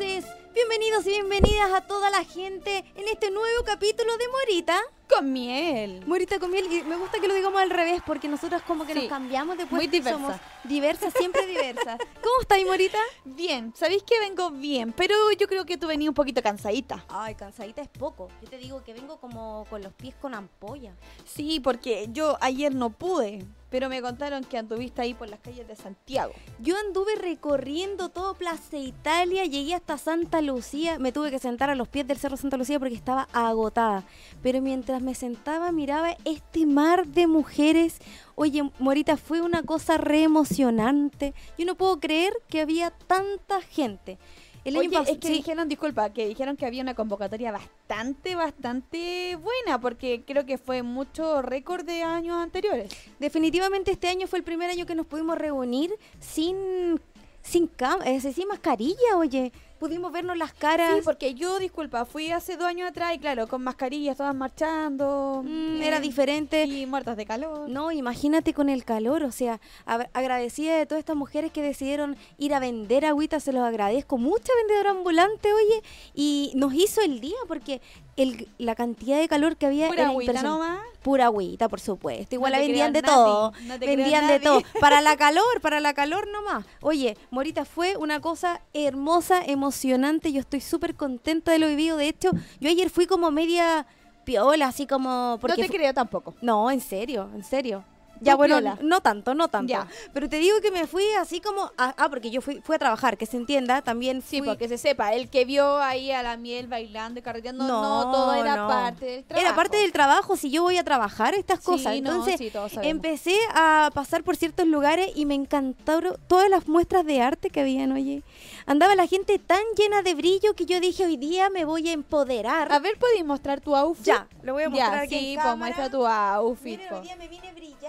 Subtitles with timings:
[0.00, 4.78] Entonces, bienvenidos y bienvenidas a toda la gente en este nuevo capítulo de Morita.
[5.08, 6.04] Con miel.
[6.06, 8.92] Morita con miel, y me gusta que lo digamos al revés porque nosotros como que
[8.92, 9.00] Sí.
[9.00, 10.16] nos cambiamos de Muy diversa.
[10.20, 11.98] somos diversas, siempre diversas.
[12.22, 12.98] ¿Cómo estáis, Morita?
[13.24, 14.92] Bien, ¿sabéis que vengo bien?
[14.92, 17.04] Pero yo creo que tú venías un poquito cansadita.
[17.08, 18.28] Ay, cansadita es poco.
[18.40, 20.94] Yo te digo que vengo como con los pies con ampolla.
[21.24, 25.66] Sí, porque yo ayer no pude, pero me contaron que anduviste ahí por las calles
[25.66, 26.34] de Santiago.
[26.60, 31.74] Yo anduve recorriendo todo Plaza Italia, llegué hasta Santa Lucía, me tuve que sentar a
[31.74, 34.04] los pies del Cerro Santa Lucía porque estaba agotada.
[34.42, 37.98] Pero mientras me sentaba miraba este mar de mujeres.
[38.34, 41.34] Oye, Morita, fue una cosa re emocionante.
[41.58, 44.18] Yo no puedo creer que había tanta gente.
[44.62, 48.34] El año Oye, es que sí, dijeron, disculpa, que dijeron que había una convocatoria bastante,
[48.34, 52.92] bastante buena, porque creo que fue mucho récord de años anteriores.
[53.18, 57.00] definitivamente este año fue el primer año que nos pudimos reunir sin
[57.42, 59.50] sin cam- eh, sin mascarilla, oye.
[59.80, 60.96] Pudimos vernos las caras.
[60.96, 65.42] Sí, porque yo, disculpa, fui hace dos años atrás y claro, con mascarillas, todas marchando.
[65.42, 66.64] Mm, eh, era diferente.
[66.64, 67.66] Y muertas de calor.
[67.66, 72.52] No, imagínate con el calor, o sea, agradecida de todas estas mujeres que decidieron ir
[72.52, 74.18] a vender agüita, se los agradezco.
[74.18, 75.82] Mucha vendedora ambulante, oye,
[76.14, 77.80] y nos hizo el día porque
[78.22, 80.80] el, la cantidad de calor que había Pura era agüita nomás.
[81.02, 82.34] Pura agüita, por supuesto.
[82.34, 83.52] Igual No la vendían de todo.
[83.66, 84.62] no vendían de todo.
[84.80, 86.64] Para la calor, para la calor nomás.
[86.82, 90.32] Oye, Morita, fue una cosa hermosa, emocionante.
[90.32, 91.96] Yo estoy súper contenta de lo vivido.
[91.96, 93.86] De hecho, yo ayer fui como media
[94.24, 95.38] piola, así como...
[95.40, 96.34] Porque no te creo tampoco.
[96.42, 97.84] no, en serio, en serio.
[98.20, 98.78] Ya, bueno, piola.
[98.82, 99.70] no tanto, no tanto.
[99.70, 99.86] Ya.
[100.12, 101.62] Pero te digo que me fui así como...
[101.78, 104.78] a- ah, porque yo fui, fui a trabajar, que se entienda, también Sí, porque se
[104.78, 108.68] sepa, el que vio ahí a la miel bailando y carreteando, no, todo era no.
[108.68, 109.46] parte del trabajo.
[109.46, 111.84] Era parte del trabajo, si yo voy a trabajar estas Sí, cosas.
[111.84, 117.04] no, Entonces, sí, empecé a pasar por ciertos lugares y me encantaron todas las muestras
[117.06, 118.22] de arte que habían, oye.
[118.66, 121.92] Andaba la gente tan llena de brillo que yo dije, hoy día me voy a
[121.92, 122.70] empoderar.
[122.72, 124.04] A ver, ¿podéis mostrar tu outfit?
[124.06, 125.56] ya, lo voy a mostrar Ya, aquí sí, en pues cámara.
[125.76, 126.78] muestra tu outfit.
[126.78, 127.79] Miren, hoy día me vine brillante.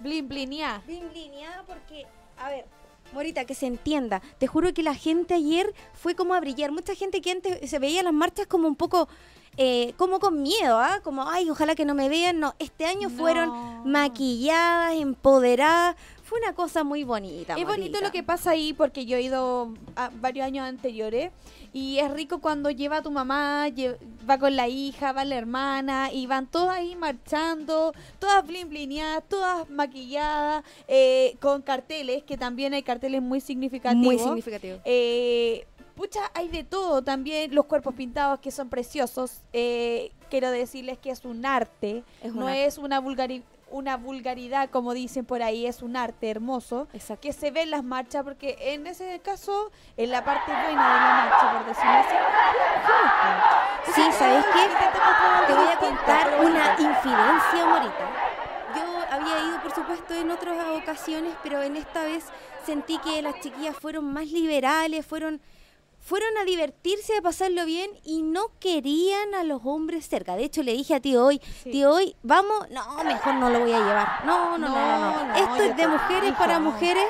[0.00, 0.50] Blin, blin,
[1.66, 2.06] porque,
[2.38, 2.64] a ver,
[3.12, 4.22] Morita, que se entienda.
[4.38, 6.72] Te juro que la gente ayer fue como a brillar.
[6.72, 9.08] Mucha gente que antes se veía las marchas como un poco,
[9.56, 11.00] eh, como con miedo, ¿ah?
[11.02, 12.40] Como, ay, ojalá que no me vean.
[12.40, 13.16] No, este año No.
[13.16, 15.96] fueron maquilladas, empoderadas.
[16.22, 17.56] Fue una cosa muy bonita.
[17.56, 21.32] Es bonito lo que pasa ahí porque yo he ido a varios años anteriores
[21.72, 23.66] y es rico cuando lleva a tu mamá,
[24.28, 29.22] va con la hija, va la hermana y van todas ahí marchando, todas blin blineadas,
[29.28, 34.04] todas maquilladas, eh, con carteles, que también hay carteles muy significativos.
[34.04, 34.78] Muy significativo.
[34.84, 39.42] Eh, pucha, hay de todo también, los cuerpos pintados que son preciosos.
[39.52, 42.64] Eh, quiero decirles que es un arte, Es no arte.
[42.64, 47.22] es una vulgari- una vulgaridad como dicen por ahí, es un arte hermoso Exacto.
[47.22, 50.74] que se ve en las marchas, porque en ese caso, en la parte buena de
[50.74, 52.16] la marcha, por decirlo así,
[53.94, 55.46] Sí, ¿sabes qué?
[55.46, 58.10] Te voy a contar una infidencia, Morita.
[58.76, 62.24] Yo había ido, por supuesto, en otras ocasiones, pero en esta vez
[62.64, 65.40] sentí que las chiquillas fueron más liberales, fueron,
[66.00, 70.34] fueron a divertirse, a pasarlo bien y no querían a los hombres cerca.
[70.36, 71.70] De hecho, le dije a tío hoy, Sí.
[71.70, 74.24] tío hoy, vamos, no, mejor no lo voy a llevar.
[74.24, 75.10] No, no, no, no.
[75.24, 75.24] no.
[75.26, 77.04] No, Esto es de mujeres para mujeres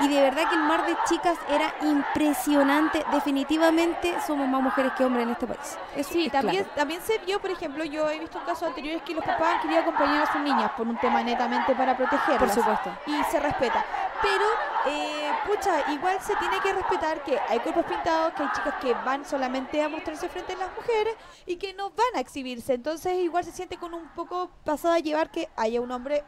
[0.00, 3.04] y de verdad que el mar de chicas era impresionante.
[3.12, 5.78] Definitivamente somos más mujeres que hombres en este país.
[5.94, 6.76] Eso Sí, es también, claro.
[6.76, 9.80] también se vio, por ejemplo, yo he visto casos anteriores que los papás han querido
[9.80, 12.38] acompañar a sus niñas por un tema netamente para protegerlas.
[12.38, 12.90] Por supuesto.
[13.06, 13.84] Y se respeta.
[14.22, 14.44] Pero,
[14.86, 18.94] eh, pucha, igual se tiene que respetar que hay cuerpos pintados, que hay chicas que
[18.94, 21.14] van solamente a mostrarse frente a las mujeres
[21.46, 22.74] y que no van a exhibirse.
[22.74, 26.24] Entonces, igual se siente con un poco pasada a llevar que haya un hombre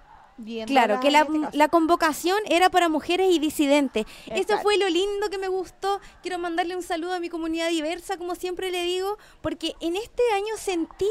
[0.67, 4.07] Claro, que la, la convocación era para mujeres y disidentes.
[4.27, 6.01] Eso fue lo lindo que me gustó.
[6.23, 10.23] Quiero mandarle un saludo a mi comunidad diversa, como siempre le digo, porque en este
[10.35, 11.09] año sentí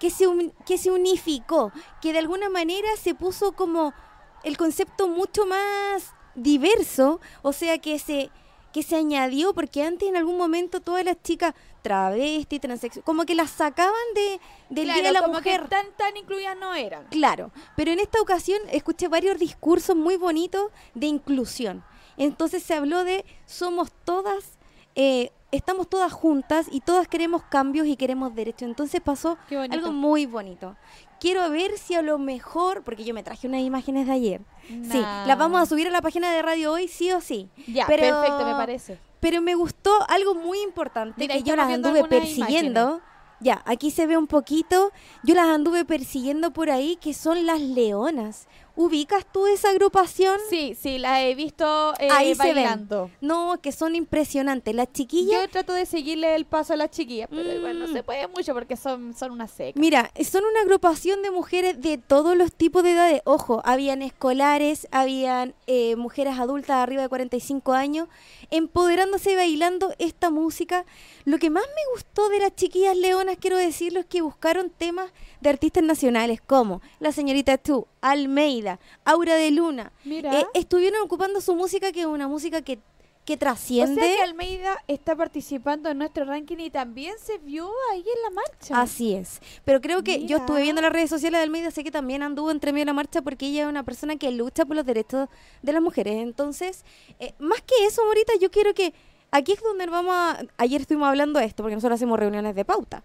[0.00, 3.94] que se, un- que se unificó, que de alguna manera se puso como
[4.42, 8.30] el concepto mucho más diverso, o sea, que se
[8.74, 13.36] que se añadió, porque antes en algún momento todas las chicas travesti, transexuales, como que
[13.36, 15.62] las sacaban de, del Día de la como Mujer.
[15.62, 17.06] que tan, tan incluidas no eran.
[17.06, 21.84] Claro, pero en esta ocasión escuché varios discursos muy bonitos de inclusión.
[22.16, 24.58] Entonces se habló de somos todas,
[24.96, 28.68] eh, estamos todas juntas y todas queremos cambios y queremos derechos.
[28.68, 29.38] Entonces pasó
[29.70, 30.76] algo muy bonito.
[31.20, 34.40] Quiero ver si a lo mejor, porque yo me traje unas imágenes de ayer.
[34.68, 37.48] Sí, las vamos a subir a la página de radio hoy, sí o sí.
[37.66, 38.98] Ya, Pero- perfecto, me parece.
[39.20, 43.00] Pero me gustó algo muy importante Mira, que yo las anduve persiguiendo.
[43.40, 44.90] Ya, aquí se ve un poquito.
[45.22, 48.48] Yo las anduve persiguiendo por ahí, que son las leonas.
[48.76, 50.36] ¿Ubicas tú esa agrupación?
[50.50, 52.54] Sí, sí, la he visto eh, Ahí se ven.
[52.56, 53.10] bailando.
[53.20, 54.74] No, que son impresionantes.
[54.74, 57.92] Las chiquillas, Yo trato de seguirle el paso a las chiquillas, pero igual no Mm.
[57.92, 59.78] se puede mucho porque son, son una seca.
[59.78, 63.22] mira, son una agrupación de mujeres de todos los tipos de edades.
[63.24, 68.08] Ojo, habían escolares, habían eh, mujeres adultas arriba de 45 años,
[68.50, 70.84] empoderándose y bailando esta música.
[71.24, 75.10] Lo que más me gustó de las chiquillas leonas, quiero decirlo, es que buscaron temas
[75.44, 79.92] de artistas nacionales como la señorita Tú, Almeida, Aura de Luna.
[80.06, 82.78] Eh, estuvieron ocupando su música, que es una música que,
[83.26, 84.00] que o trasciende.
[84.00, 88.30] sea que Almeida está participando en nuestro ranking y también se vio ahí en la
[88.30, 88.80] marcha.
[88.80, 89.40] Así es.
[89.66, 92.50] Pero creo que yo estuve viendo las redes sociales de Almeida, sé que también anduvo
[92.50, 95.28] entre medio de la marcha porque ella es una persona que lucha por los derechos
[95.62, 96.16] de las mujeres.
[96.16, 96.84] Entonces,
[97.20, 98.94] eh, más que eso, Morita, yo quiero que
[99.30, 100.40] aquí es donde vamos a...
[100.56, 103.04] Ayer estuvimos hablando de esto porque nosotros hacemos reuniones de pauta.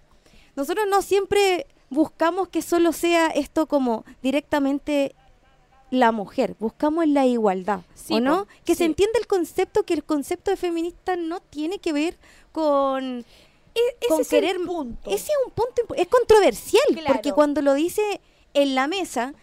[0.56, 5.16] Nosotros no siempre buscamos que solo sea esto como directamente
[5.92, 8.46] la mujer, buscamos la igualdad, Sí, ¿o no?
[8.46, 12.18] po, Que se entienda el concepto que el concepto de feminista no tiene que ver
[12.52, 13.26] con
[13.76, 15.10] E- con ese es querer- el punto.
[15.10, 17.08] ese es un punto, es controversial, Claro.
[17.14, 18.02] porque cuando lo dice
[18.54, 19.34] en la mesa,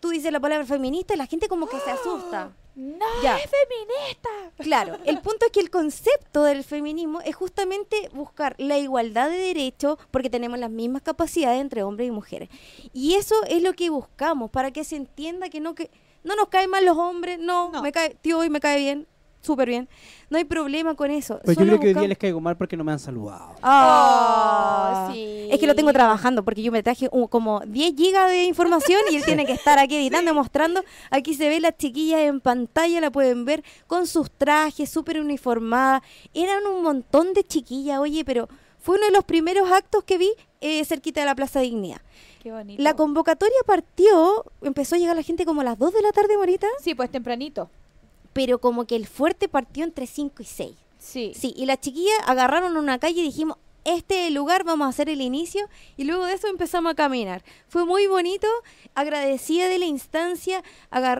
[0.00, 2.52] tú dices la palabra feminista y la gente como que se asusta.
[2.76, 3.36] No Ya.
[3.38, 4.28] es feminista.
[4.58, 9.36] Claro, el punto es que el concepto del feminismo es justamente buscar la igualdad de
[9.38, 12.48] derechos porque tenemos las mismas capacidades entre hombres y mujeres.
[12.92, 15.90] Y eso es lo que buscamos, para que se entienda que no que
[16.24, 17.82] no nos caen mal los hombres, no, No.
[17.82, 19.06] me cae, tío, hoy me cae bien,
[19.44, 19.88] súper bien.
[20.30, 21.38] No hay problema con eso.
[21.44, 23.54] Pues yo Solo creo que hoy día les caigo mal porque no me han saludado.
[23.62, 25.06] Ah.
[25.08, 25.48] Oh, sí.
[25.50, 29.00] Es que lo tengo trabajando porque yo me traje un- como 10 gigas de información
[29.10, 30.82] y él tiene que estar aquí editando, mostrando.
[31.10, 36.02] Aquí se ve las chiquillas en pantalla, la pueden ver con sus trajes, súper uniformadas.
[36.32, 38.48] Eran un montón de chiquillas, oye, pero
[38.80, 40.30] fue uno de los primeros actos que vi
[40.60, 42.00] eh, cerquita de la Plaza Dignidad.
[42.42, 42.82] Qué bonito.
[42.82, 46.36] La convocatoria partió, empezó a llegar la gente como a las 2 de la tarde,
[46.36, 47.70] Morita, Sí, pues tempranito.
[48.34, 50.76] Pero como que el fuerte partió entre 5 y 6.
[50.98, 51.32] Sí.
[51.34, 55.20] Sí, y las chiquillas agarraron una calle y dijimos, este lugar, vamos a hacer el
[55.20, 55.68] inicio.
[55.96, 57.44] Y luego de eso empezamos a caminar.
[57.68, 58.48] Fue muy bonito,
[58.94, 60.62] agradecida de la instancia.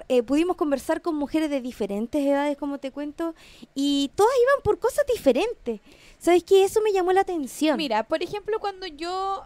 [0.08, 3.34] eh, pudimos conversar con mujeres de diferentes edades, como te cuento,
[3.74, 5.80] y todas iban por cosas diferentes.
[6.18, 6.64] ¿Sabes qué?
[6.64, 7.76] Eso me llamó la atención.
[7.76, 9.42] Mira, por ejemplo, cuando yo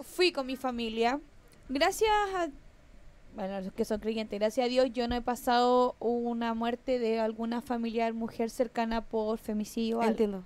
[0.00, 1.20] fui con mi familia,
[1.68, 2.48] gracias a,
[3.34, 7.20] bueno, los que son creyentes, gracias a Dios, yo no he pasado una muerte de
[7.20, 9.98] alguna familiar mujer cercana por femicidio.
[9.98, 10.10] o algo.
[10.12, 10.44] Entiendo.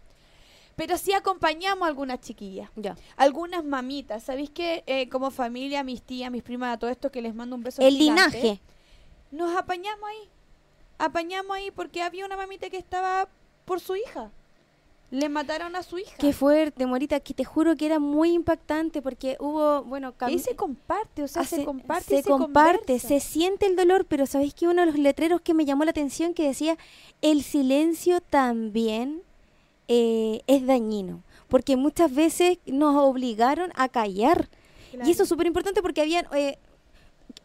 [0.77, 2.95] Pero sí acompañamos a algunas chiquillas, Ya.
[3.17, 4.23] algunas mamitas.
[4.23, 7.57] ¿Sabéis que eh, como familia, mis tías, mis primas, a todo esto que les mando
[7.57, 8.61] un beso El gigante, linaje.
[9.33, 10.29] Nos apañamos ahí.
[10.99, 13.29] Apañamos ahí porque había una mamita que estaba
[13.65, 14.31] por su hija.
[15.11, 16.15] Le mataron a su hija.
[16.19, 20.55] Qué fuerte, Morita, que te juro que era muy impactante porque hubo, bueno, Y se
[20.55, 22.15] comparte, o sea, se, se, comparte.
[22.15, 23.09] y se se comparte, conversa.
[23.09, 25.93] se siente el dolor, pero ¿sabéis que uno de los letreros que me llamó la
[25.93, 26.77] atención que decía,
[27.23, 29.23] el silencio también
[29.89, 31.23] eh, es dañino?
[31.49, 34.51] Porque muchas veces nos obligaron a callar.
[35.05, 36.59] Y eso es súper importante porque habían eh,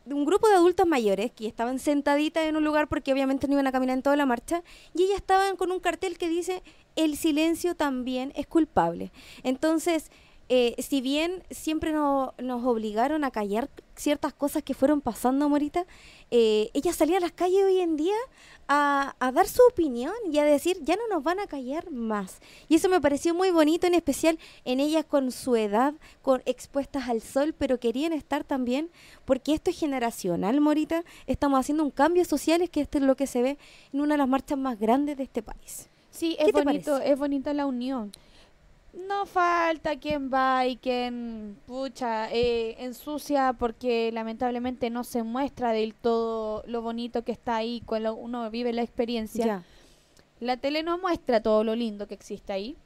[0.06, 3.68] un grupo de adultas mayores que estaban sentaditas en un lugar porque obviamente no iban
[3.68, 4.64] a caminar en toda la marcha
[4.94, 6.62] y ellas estaban con un cartel que dice
[6.96, 9.12] el silencio también es culpable.
[9.44, 10.12] Entonces,
[10.50, 15.86] eh, si bien siempre no- nos obligaron a callar ciertas cosas que fueron pasando, Morita,
[16.32, 18.16] eh, ellas salían a las calles hoy en día
[18.68, 22.40] a, dar su opinión y a decir, ya no nos van a callar más.
[22.68, 27.08] Y eso me pareció muy bonito, en especial en ellas con su edad, con expuestas
[27.10, 28.90] al sol, pero querían estar también,
[29.26, 31.04] porque esto es generacional, Morita.
[31.26, 33.58] Estamos haciendo un cambio social, es que esto es lo que se ve
[33.94, 35.90] en una de las marchas más grandes de este país.
[36.14, 37.12] Sí, ¿Qué es bonito, parece?
[37.12, 38.12] es bonita la unión.
[39.08, 45.96] No falta quien va y quien, pucha, eh, ensucia porque lamentablemente no se muestra del
[45.96, 49.46] todo lo bonito que está ahí cuando uno vive la experiencia.
[49.46, 49.64] Ya.
[50.40, 52.78] La tele no muestra todo lo lindo que existe ahí,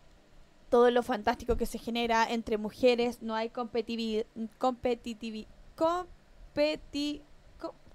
[0.69, 4.25] todo lo fantástico que se genera entre mujeres, no hay competitividad,
[4.59, 7.25] competitivi- competi- co-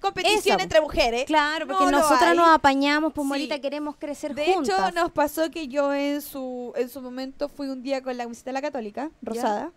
[0.03, 1.25] competición entre mujeres.
[1.25, 3.29] Claro, porque No nosotras nos apañamos, pues Sí.
[3.29, 4.79] Morita, queremos crecer De juntas.
[4.79, 8.25] hecho, nos pasó que yo en su, en su momento fui un día con la
[8.25, 9.73] camiseta de la católica, rosada,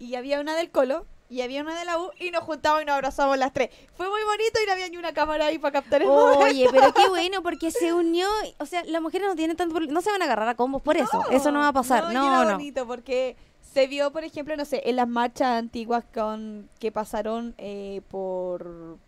[0.00, 2.84] y había una del Colo, y había una de la U, y nos juntamos y
[2.84, 3.70] nos abrazamos las tres.
[3.94, 6.40] Fue muy bonito y no había ni una cámara ahí para captar el momento.
[6.40, 8.26] Oye, pero qué bueno, porque se unió,
[8.58, 10.96] o sea, las mujeres no tienen tanto, no se van a agarrar a combos por
[10.96, 12.52] eso, eso no va a pasar, no, era no.
[12.56, 13.36] bonito porque
[13.72, 18.98] se vio, por ejemplo, no sé, en las marchas antiguas con que pasaron eh, por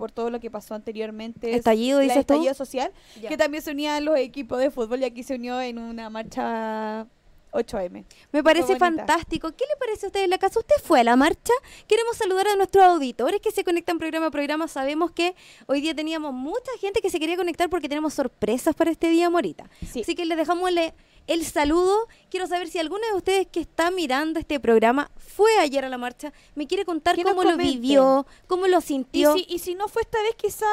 [0.00, 1.54] por todo lo que pasó anteriormente.
[1.54, 2.34] Estallido, dices tú.
[2.34, 2.90] estallido social,
[3.20, 3.28] Ya.
[3.28, 7.06] que también se unían los equipos de fútbol y aquí se unió en una marcha
[7.52, 8.04] 8M.
[8.32, 9.52] Me parece fantástico.
[9.52, 10.58] ¿Qué le parece a usted en la casa?
[10.60, 11.52] ¿Usted fue a la marcha?
[11.86, 14.68] Queremos saludar a nuestros auditores que se conectan programa a programa.
[14.68, 15.34] Sabemos que
[15.66, 19.28] hoy día teníamos mucha gente que se quería conectar porque tenemos sorpresas para este día,
[19.30, 19.68] Morita.
[19.92, 20.00] Sí.
[20.00, 20.92] Así que les dejamos el,
[21.26, 22.08] el saludo.
[22.30, 25.98] Quiero saber si alguno de ustedes que está mirando este programa fue ayer a la
[25.98, 29.34] marcha, me quiere contar cómo lo vivió, cómo lo Y sintió.
[29.34, 30.68] si, y si no fue esta vez, quizás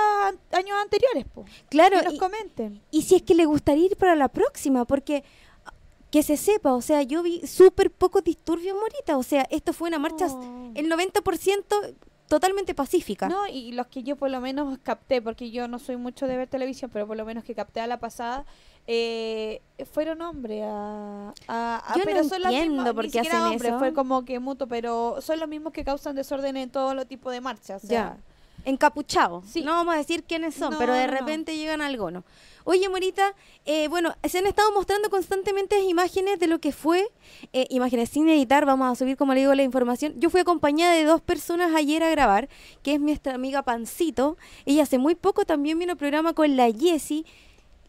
[0.52, 1.46] años anteriores, po.
[1.70, 2.82] claro, que nos y- comenten.
[2.92, 5.24] y si es que le gustaría ir para la próxima, porque
[5.66, 5.74] ah,
[6.12, 9.90] que se sepa, o sea, yo vi súper poco disturbios, Morita, o sea, esto fue
[9.90, 10.72] una marcha, No.
[10.76, 11.96] el 90%
[12.28, 13.28] totalmente pacífica.
[13.30, 16.38] No, y los que yo por lo menos capté, porque yo no soy mucho de
[16.38, 18.46] ver televisión, pero por lo menos que capté a la pasada,
[18.90, 23.38] eh, fueron hombres a, a- a- Yo no pero son los entiendo mismos, ni siquiera
[23.38, 23.80] hacen hombres, eso.
[23.80, 27.32] fue como que mutuo, pero son los mismos que causan desorden en todo los tipos
[27.34, 27.84] de marchas.
[27.84, 28.18] o sea,
[28.66, 29.46] Encapuchados.
[29.46, 29.62] Sí.
[29.62, 31.20] No vamos a decir quiénes son, No, pero de no, no.
[31.20, 32.24] repente llegan algunos.
[32.70, 33.34] Oye, Morita,
[33.66, 37.08] eh, bueno, se han estado mostrando constantemente imágenes de lo que fue,
[37.54, 40.16] eh, imágenes sin editar, vamos a subir, como le digo, la información.
[40.18, 42.50] Yo fui acompañada de dos personas ayer a grabar,
[42.84, 44.36] que es nuestra amiga Pancito.
[44.66, 47.26] Ella hace muy poco también vino al programa con la Jessie.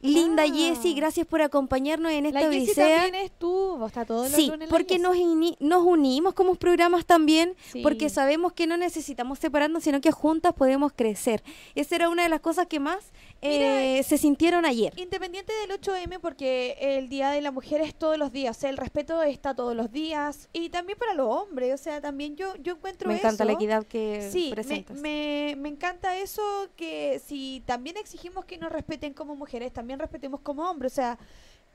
[0.00, 0.52] Linda Ah.
[0.54, 3.02] Jessie, gracias por acompañarnos en esta la odisea.
[3.02, 5.16] también estuvo, está todos los Sí, lunes porque nos,
[5.58, 7.80] nos unimos como programas también, Sí.
[7.82, 11.42] porque sabemos que no necesitamos separarnos, sino que juntas podemos crecer.
[11.74, 14.92] Esa era una de las cosas que más eh, se sintieron ayer.
[14.96, 18.70] Independiente del 8M, porque el Día de la Mujer es todos los días, o sea,
[18.70, 22.54] el respeto está todos los días, y también para los hombres, o sea, también yo,
[22.56, 24.96] yo encuentro Me encanta la equidad que Sí, me, presentas.
[24.98, 26.42] me, me encanta eso
[26.76, 31.18] que si también exigimos que nos respeten como mujeres, también respetemos como hombres, o sea,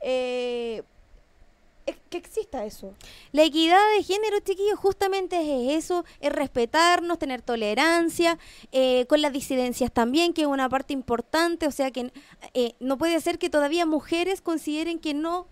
[0.00, 0.82] eh,
[2.08, 2.94] que exista eso.
[3.32, 8.38] La equidad de género, chiquillos, justamente es eso, es respetarnos, tener tolerancia,
[8.72, 12.12] eh, con las disidencias también, que es una parte importante, o sea que
[12.54, 15.46] eh, no puede ser que todavía mujeres consideren que no,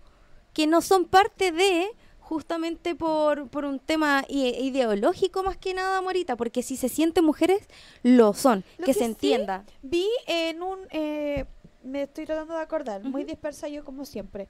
[0.53, 1.87] que no son parte de
[2.19, 7.25] justamente por, por un tema i- ideológico más que nada, Morita, porque si se sienten
[7.25, 7.67] mujeres,
[8.01, 9.65] lo son, Lo que, que se sí, entienda.
[9.81, 11.45] Vi en un, eh,
[11.83, 14.47] me estoy tratando de acordar, muy dispersa yo como siempre.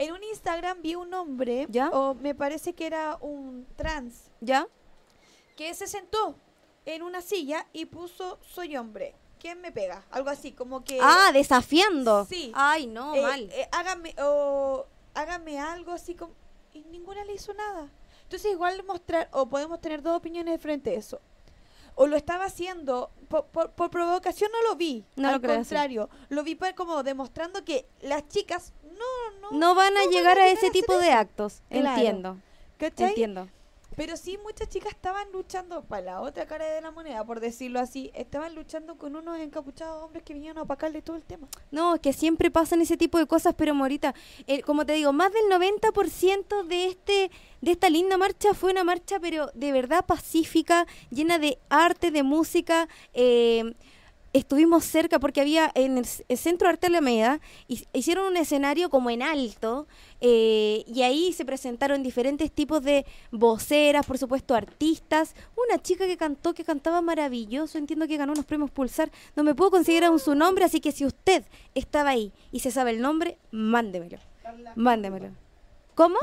[0.00, 1.90] En un Instagram vi un hombre, ¿Ya?
[1.90, 4.66] o me parece que era un trans, ¿Ya?
[5.56, 6.34] que se sentó
[6.86, 9.14] en una silla y puso soy hombre.
[9.38, 10.06] ¿Quién me pega?
[10.10, 12.24] Algo así, como que Ah, desafiando.
[12.24, 12.50] Sí.
[12.54, 13.50] Ay, no, eh, mal.
[13.52, 16.32] eh, hágame o hágame algo así como
[16.72, 17.90] y ninguna le hizo nada.
[18.22, 21.20] Entonces igual mostrar o podemos tener dos opiniones frente a eso.
[22.02, 26.08] O lo estaba haciendo por, por- por provocación no lo vi, No al lo contrario,
[26.30, 30.48] lo vi como demostrando que las chicas no no no van a no llegar a
[30.48, 31.60] ese tipo de actos.
[31.68, 31.88] Claro.
[31.88, 32.36] Entiendo.
[32.78, 33.08] ¿cachai?
[33.10, 33.48] Entiendo.
[34.00, 37.80] Pero sí, muchas chicas estaban luchando para la otra cara de la moneda, por decirlo
[37.80, 38.10] así.
[38.14, 41.48] Estaban luchando con unos encapuchados hombres que vinieron a opacarle todo el tema.
[41.70, 44.14] No, es que siempre pasan ese tipo de cosas, pero Morita,
[44.46, 47.30] eh, como te digo, más del 90% de este
[47.60, 52.22] de esta linda marcha fue una marcha, pero de verdad pacífica, llena de arte, de
[52.22, 52.88] música.
[53.12, 53.74] eh,
[54.32, 56.06] estuvimos cerca porque había en el,
[56.36, 59.86] Centro de Arte Alameda, hi- hicieron un escenario como en alto,
[60.20, 65.34] eh, y ahí se presentaron diferentes tipos de voceras, por supuesto, artistas.
[65.68, 69.10] Una chica que cantó, que cantaba maravilloso, entiendo que ganó unos premios Pulsar.
[69.36, 71.44] No me puedo conseguir aún su nombre, así que si usted
[71.74, 74.18] estaba ahí y se sabe el nombre, mándemelo.
[74.76, 75.30] Mándemelo.
[75.94, 76.16] ¿Cómo?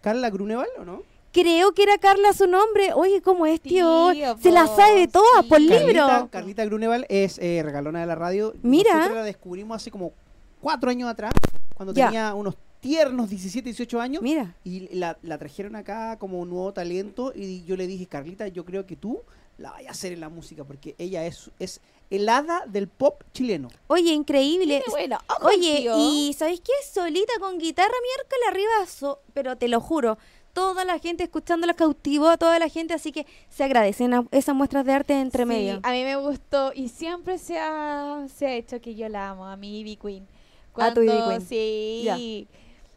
[0.00, 1.02] ¿Carla Grunewald o no?
[1.32, 2.92] Creo que era Carla su nombre.
[2.94, 4.10] Oye, ¿cómo es, tío?
[4.12, 5.48] Tío, Se la sabe de todas sí.
[5.48, 6.28] por Carlita, libro.
[6.30, 8.52] Carlita Grunewald es eh, regalona de la radio.
[8.62, 8.92] Mira.
[8.94, 10.12] Nosotros la descubrimos hace como
[10.60, 11.32] cuatro años atrás,
[11.74, 12.06] cuando Ya.
[12.06, 14.22] tenía unos tiernos 17, 18 años.
[14.22, 14.54] Mira.
[14.64, 17.32] Y la, la trajeron acá como un nuevo talento.
[17.34, 19.20] Y yo le dije, Carlita, yo creo que tú
[19.56, 23.22] la vayas a hacer en la música, porque ella es, es el hada del pop
[23.32, 23.68] chileno.
[23.86, 24.82] Oye, increíble.
[24.90, 25.94] Bueno, Oye, tío.
[25.98, 26.72] y ¿sabéis qué?
[26.92, 30.18] Solita con guitarra miércoles arriba, so- pero te lo juro,
[30.52, 34.54] toda la gente escuchándola cautivó a toda la gente, así que se agradecen a- esas
[34.54, 35.80] muestras de arte entre Sí, medio.
[35.82, 39.46] a mí me gustó y siempre se ha, se ha hecho que yo la amo,
[39.46, 40.26] a mi Ivy Queen.
[40.74, 41.40] A tu Ivy Cuando- Queen.
[41.46, 42.48] Sí.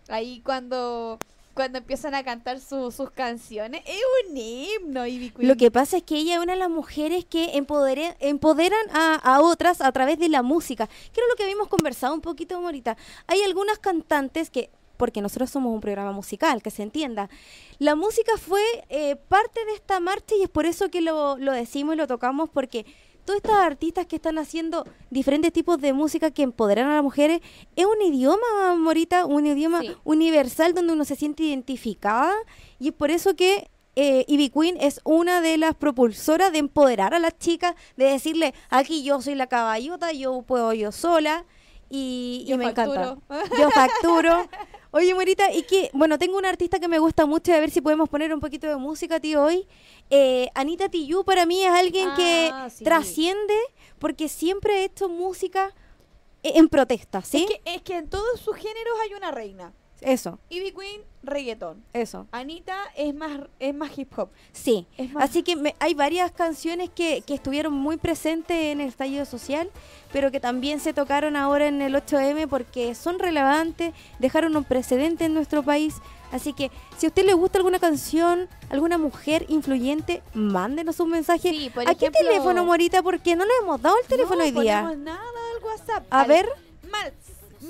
[0.07, 1.17] Ahí cuando
[1.55, 5.47] cuando empiezan a cantar su- sus canciones, es un himno Ivy Queen.
[5.47, 9.15] Lo que pasa es que ella es una de las mujeres que empodere- empoderan a,
[9.15, 12.97] a otras a través de la música, era lo que habíamos conversado un poquito ahorita.
[13.27, 17.29] Hay algunas cantantes que, porque nosotros somos un programa musical, que se entienda,
[17.79, 21.51] la música fue eh, parte de esta marcha y es por eso que lo, lo
[21.51, 22.85] decimos y lo tocamos, porque
[23.25, 27.41] todas estas artistas que están haciendo diferentes tipos de música que empoderan a las mujeres,
[27.75, 29.95] es un idioma, Morita, un idioma Sí.
[30.03, 32.33] universal donde uno se siente identificada
[32.79, 37.13] y es por eso que eh, Ivy Queen es una de las propulsoras de empoderar
[37.13, 41.45] a las chicas, de decirle, aquí yo soy la caballota, yo puedo yo sola
[41.89, 43.15] y, y me encanta.
[43.29, 43.57] facturo.
[43.57, 44.49] Yo facturo.
[44.97, 47.81] Oye, Morita, y que, bueno, tengo una artista que me gusta mucho, a ver si
[47.81, 49.67] podemos poner un poquito de música, tío, hoy.
[50.09, 52.85] Eh, Anita Tijoux para mí es alguien que Ah, sí.
[52.85, 53.53] trasciende
[53.99, 55.73] porque siempre ha hecho música
[56.43, 57.43] eh, en protesta, ¿sí?
[57.43, 59.73] Es, que, es que en todos sus géneros hay una reina.
[60.01, 61.83] Eso, Ivy Queen, reggaetón.
[61.93, 62.27] eso.
[62.31, 64.29] Anita es más, es más hip hop.
[64.51, 68.89] Sí, más- así que me- hay varias canciones que, que estuvieron muy presentes en el
[68.89, 69.69] estallido social,
[70.11, 75.25] pero que también se tocaron ahora en el 8M porque son relevantes, dejaron un precedente
[75.25, 75.95] en nuestro país.
[76.31, 81.49] Así que si a usted le gusta alguna canción, alguna mujer influyente, mándenos un mensaje.
[81.49, 83.01] Sí, por ¿A qué ejemplo- teléfono, Morita?
[83.01, 84.81] Porque no le hemos dado el teléfono no hoy día.
[84.81, 85.21] ponemos nada
[85.57, 86.05] al WhatsApp.
[86.09, 86.47] A ver.
[86.91, 87.11] Más,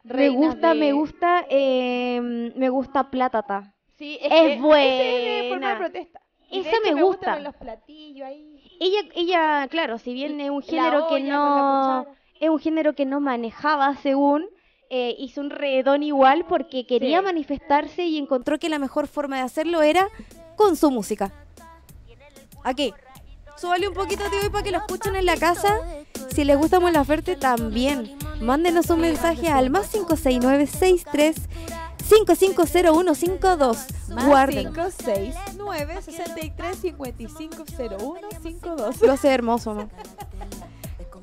[0.03, 2.21] Me reinas gusta, de- me gusta, eh,
[2.55, 3.75] me gusta Platata.
[3.97, 5.49] Sí, Es que esa es buena.
[5.49, 6.21] forma de protesta.
[6.51, 7.38] Esa me, gusta.
[8.79, 12.08] Ella, ella, claro, si bien es un género que no
[12.39, 14.46] es un género que no manejaba según
[14.89, 19.44] eh, hizo un redón igual porque quería manifestarse y encontró que la mejor forma de
[19.44, 20.08] hacerlo era
[20.56, 21.32] con su música.
[22.63, 22.94] Aquí,
[23.58, 25.79] súbale un poquito de hoy para que lo escuchen en la casa.
[26.29, 31.36] Si les gusta Mon Laferte también, mándenos un mensaje al más 569 63
[32.04, 33.78] 550152.
[34.26, 34.73] Guarden.
[34.73, 35.36] 56
[35.69, 39.01] 9 63 55 01 52.
[39.01, 39.88] Lo hace hermoso.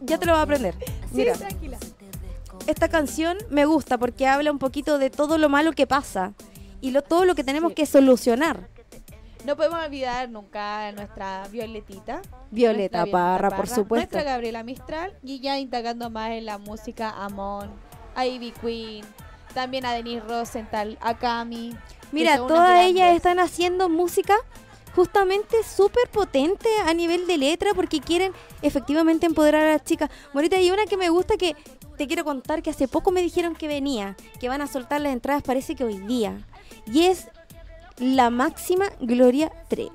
[0.02, 0.74] Ya te lo vas a aprender.
[1.10, 1.34] Mira.
[2.68, 6.32] Esta canción me gusta porque habla un poquito de todo lo malo que pasa
[6.80, 8.68] y lo, todo lo que tenemos que solucionar.
[9.44, 12.22] No podemos olvidar nunca nuestra Violetita.
[12.50, 13.94] Violeta, Parra, por supuesto.
[13.94, 17.70] Nuestra Gabriela Mistral y ya indagando más en la música Amon,
[18.14, 19.04] a Ivy Queen,
[19.54, 21.76] también a Denise Rosenthal, a Cami.
[22.12, 24.34] Mira, todas ellas están haciendo música
[24.94, 30.10] justamente súper potente a nivel de letra porque quieren efectivamente empoderar a las chicas.
[30.32, 31.54] Morita, hay una que me gusta que
[31.98, 35.12] te quiero contar que hace poco me dijeron que venía, que van a soltar las
[35.12, 36.46] entradas, parece que hoy día.
[36.86, 37.28] Y es
[37.98, 39.90] la máxima Gloria Trevi.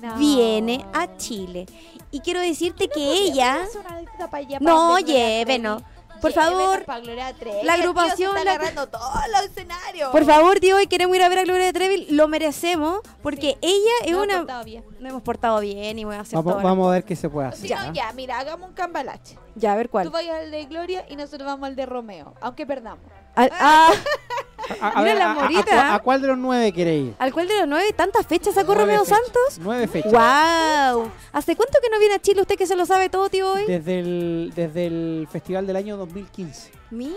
[0.00, 0.16] No.
[0.16, 1.66] Viene a Chile.
[2.10, 3.66] Y quiero decirte que ella...
[3.74, 5.82] Una allá, No, llévenos.
[5.82, 5.99] Trevi.
[6.20, 7.62] Por favor, pa' Gloria Trevi.
[7.64, 10.10] la El tío se agrupación, está la- agarrando todos los escenarios.
[10.10, 13.90] Por favor, tío, hoy queremos ir a ver a Gloria Trevi, lo merecemos, porque ella
[14.04, 14.36] es No, una...
[14.38, 14.84] portado bien.
[15.00, 16.62] No hemos portado bien y voy a hacer Vamos, todo.
[16.62, 17.86] vamos a ver qué se puede Si hacer.
[17.86, 17.92] no, ¿ah?
[17.94, 19.38] ya, mira, hagamos un cambalache.
[19.54, 20.10] Ya, a ver Tú cuál.
[20.10, 23.04] vas al de Gloria y nosotros vamos al de Romeo, aunque perdamos.
[23.34, 23.90] Al, ah,
[24.80, 25.94] A, a Mira la a- a- a morita.
[25.94, 27.14] ¿a, cuál de los nueve queréis ir?
[27.18, 27.92] ¿Al cual de los nueve?
[27.94, 29.04] ¿Tantas fechas sacó Nueve Romeo.
[29.04, 29.58] Santos?
[29.60, 30.12] Nueve fechas.
[30.12, 31.10] ¡Wow!
[31.32, 33.64] ¿Hace cuánto que no viene a Chile usted que se lo sabe todo, tío, hoy?
[33.66, 36.72] Desde el, desde el festival del año 2015.
[36.90, 37.12] Mira.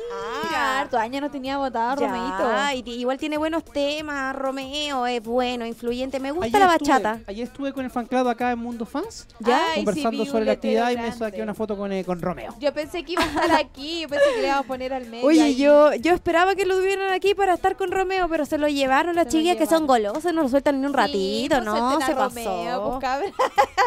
[0.56, 2.92] Ah, harto años no tenía votado Romeito.
[2.92, 7.20] igual tiene buenos temas, Romeo es bueno, influyente, me gusta Ayer la estuve- bachata.
[7.28, 9.72] ayer estuve con el fan club acá en Mundo Fans, ¿Ya?
[9.72, 12.56] Ay, conversando sobre la actividad y me saqué una foto con, eh, con Romeo.
[12.60, 15.06] Yo pensé que iba a estar aquí, yo pensé que le íbamos a poner al
[15.08, 15.26] medio.
[15.26, 15.56] Oye, ahí.
[15.56, 19.16] yo, yo esperaba que lo tuvieran aquí para estar con Romeo, pero se lo llevaron
[19.16, 22.18] las chiquillas que son golosas, no lo sueltan ni un Sí, ratito, no, se Romeo,
[22.18, 22.90] pasó.
[22.90, 23.28] pues, cabra.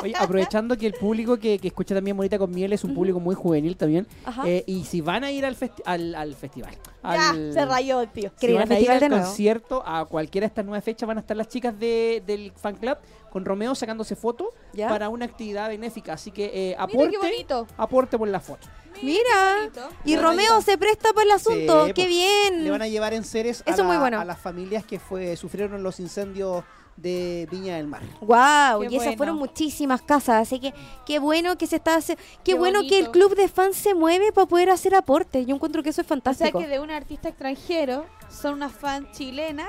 [0.02, 3.20] Oye, aprovechando que el público que, que escucha también Bonita con Miel es un público
[3.20, 4.06] muy juvenil también.
[4.24, 4.42] Ajá.
[4.46, 8.00] eh, y si van a ir al, festi- al, al festival, Ya, al- se rayó
[8.00, 8.30] el tío.
[8.38, 9.24] Quería si ir al van a ir festival al de nuevo.
[9.24, 12.76] concierto, a cualquiera de estas nueve fechas van a estar las chicas de, del fan
[12.76, 12.96] club
[13.30, 14.88] con Romeo sacándose fotos ¿Ya?
[14.88, 16.14] para una actividad benéfica.
[16.14, 17.66] Así que eh, Mira aporte, qué bonito.
[17.76, 18.66] aporte por la foto.
[19.02, 19.88] Mira, bonito.
[20.06, 22.64] y Romeo se presta para el asunto, Sí, qué pues, bien.
[22.64, 24.18] Le van a llevar en seres a, Eso la- muy bueno.
[24.18, 26.64] a las familias que fue sufrieron los incendios
[26.96, 28.02] de Viña del Mar.
[28.20, 29.16] Wow, Qué y esas bueno.
[29.16, 30.72] fueron muchísimas casas, así que
[31.04, 33.94] qué bueno que se está hace- qué, Qué bueno que el club de fans se
[33.94, 35.46] mueve para poder hacer aportes.
[35.46, 36.58] Yo encuentro que eso es O sea fantástico.
[36.58, 39.68] que de un artista extranjero son unas fans chilenas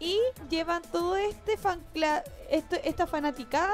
[0.00, 0.16] y
[0.50, 1.80] llevan todo este fan
[2.50, 3.72] esto- esta fanaticada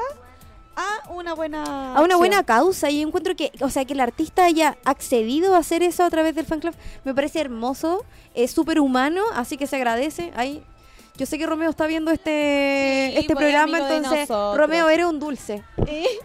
[0.77, 2.19] a una buena a una acción.
[2.19, 6.03] buena causa y encuentro que, o sea, que el artista haya accedido a hacer eso
[6.03, 10.33] a través del fan club me parece hermoso, es súper humano, así que se agradece.
[10.35, 10.65] Ahí,
[11.17, 14.29] yo sé que Romeo está viendo este, Sí, este pues, programa, entonces.
[14.29, 15.63] Romeo eres un dulce.
[15.87, 16.07] Eh.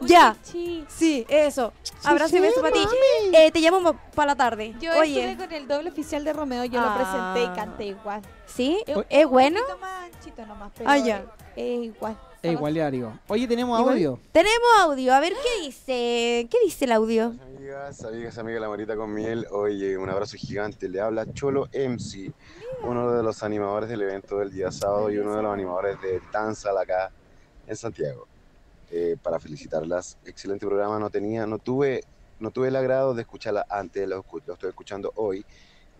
[0.00, 0.36] Ya.
[0.42, 0.86] Sí.
[0.88, 1.74] Sí, eso.
[2.04, 2.80] Abrazo y beso para ti.
[3.34, 4.74] Eh, te llamo para la tarde.
[4.80, 6.94] Yo Oye, estuve con el doble oficial de Romeo, yo lo Ah.
[7.34, 8.22] presenté y canté igual.
[8.46, 8.82] ¿sí?
[8.88, 9.60] un- ¿Es un bueno?
[10.48, 11.24] nomás, pero Ah, ya.
[11.56, 12.16] es igual.
[12.42, 13.12] Es igualario.
[13.28, 13.94] Oye, tenemos Igual.
[13.96, 14.18] audio.
[14.32, 16.48] Tenemos audio, a ver qué dice.
[16.50, 17.34] ¿Qué dice el audio?
[17.70, 20.88] Amigas, amigas, amigas la Marita con miel, oye, un abrazo gigante.
[20.88, 22.32] Le habla Cholo MC,
[22.82, 26.20] uno de los animadores del evento del día sábado y uno de los animadores de
[26.32, 27.12] Danza acá
[27.68, 28.26] en Santiago.
[28.90, 30.98] Eh, para felicitarlas, excelente programa.
[30.98, 32.02] No tenía, no tuve,
[32.40, 35.46] no tuve el agrado de escucharla antes, lo, estoy escuchando hoy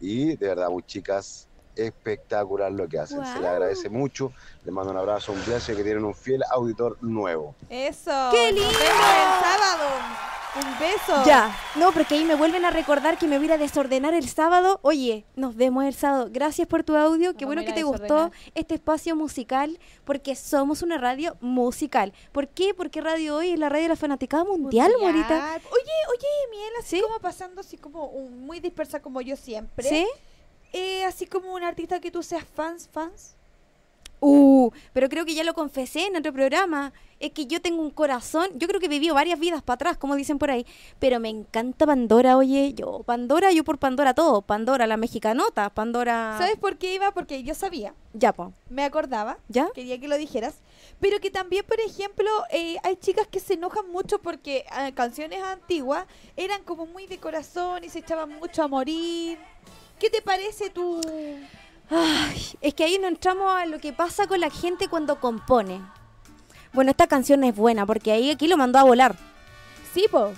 [0.00, 3.24] y de verdad, muy chicas, espectacular lo que hacen.
[3.24, 3.52] Se Guau.
[3.52, 4.33] agradece mucho.
[4.64, 7.54] Les mando un abrazo, un beso y que tienen un fiel auditor nuevo.
[7.68, 8.11] Eso.
[8.33, 8.70] ¡Qué nos lindo!
[8.70, 10.39] vemos el sábado.
[10.56, 11.24] Un beso.
[11.24, 14.80] Ya, no, porque ahí me vuelven a recordar que me voy a desordenar el sábado.
[14.82, 16.28] Oye, nos vemos el sábado.
[16.30, 17.34] Gracias por tu audio.
[17.36, 22.12] Qué bueno que te gustó este espacio musical, porque somos una radio musical.
[22.32, 22.74] ¿Por qué?
[22.74, 25.54] Porque Radio Hoy es la radio de la fanaticada mundial, Morita.
[25.70, 27.02] Oye, oye, Miel, así ¿Sí?
[27.02, 29.88] como pasando así como un- muy dispersa como yo siempre.
[29.88, 30.06] ¿Sí?
[30.72, 33.36] Eh, así como un artista que tú seas fans, fans.
[34.20, 36.92] Uh, pero creo que ya lo confesé en otro programa.
[37.18, 38.48] Es que yo tengo un corazón.
[38.56, 40.66] Yo creo que he vivido varias vidas para atrás, como dicen por ahí.
[40.98, 42.72] Pero me encanta Pandora, oye.
[42.74, 44.42] Yo, Pandora, yo por Pandora todo.
[44.42, 45.70] Pandora, la mexicanota.
[45.70, 46.37] Pandora.
[46.38, 47.12] ¿Sabes por qué iba?
[47.12, 48.52] Porque yo sabía, Ya, po.
[48.70, 49.68] me acordaba, ¿Ya?
[49.74, 50.54] quería que lo dijeras.
[50.98, 55.42] Pero que también, por ejemplo, eh, hay chicas que se enojan mucho porque eh, canciones
[55.42, 56.06] antiguas
[56.37, 59.38] eran como muy de corazón y se echaban mucho a morir.
[59.98, 61.00] ¿Qué te parece tú?
[61.90, 65.81] Ay, es que ahí no entramos a lo que pasa con la gente cuando compone.
[66.72, 69.16] Bueno, esta canción es buena porque ahí aquí lo mandó a volar.
[69.92, 70.33] Sí, po.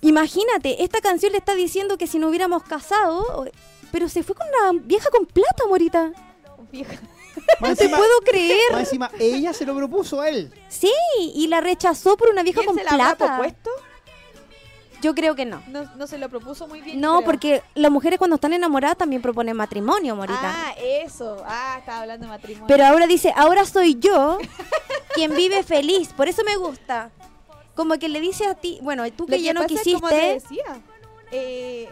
[0.00, 3.46] Imagínate, esta canción le está diciendo que si no hubiéramos casado,
[3.92, 6.12] pero se fue con una vieja con plata, Morita.
[6.70, 6.94] Vieja.
[7.60, 8.58] No te encima- puedo creer.
[8.72, 10.52] Más encima, ella se lo propuso a él.
[10.68, 10.92] Sí,
[11.34, 13.26] y la rechazó por una vieja ¿Quién con se la habrá plata.
[13.36, 13.70] propuesto?
[15.00, 15.62] Yo creo que no.
[15.68, 17.00] No, no se lo propuso muy bien.
[17.00, 20.38] No, porque las mujeres cuando están enamoradas también proponen matrimonio, Morita.
[20.42, 21.42] Ah, eso.
[21.46, 22.66] Ah, estaba hablando de matrimonio.
[22.68, 24.38] Pero ahora dice, ahora soy yo
[25.14, 26.12] quien vive feliz.
[26.12, 27.10] Por eso me gusta.
[27.74, 30.14] Como que le dice a ti, bueno, tú que ya no es como te quisiste.
[30.34, 30.80] decía.
[31.30, 31.88] Eh,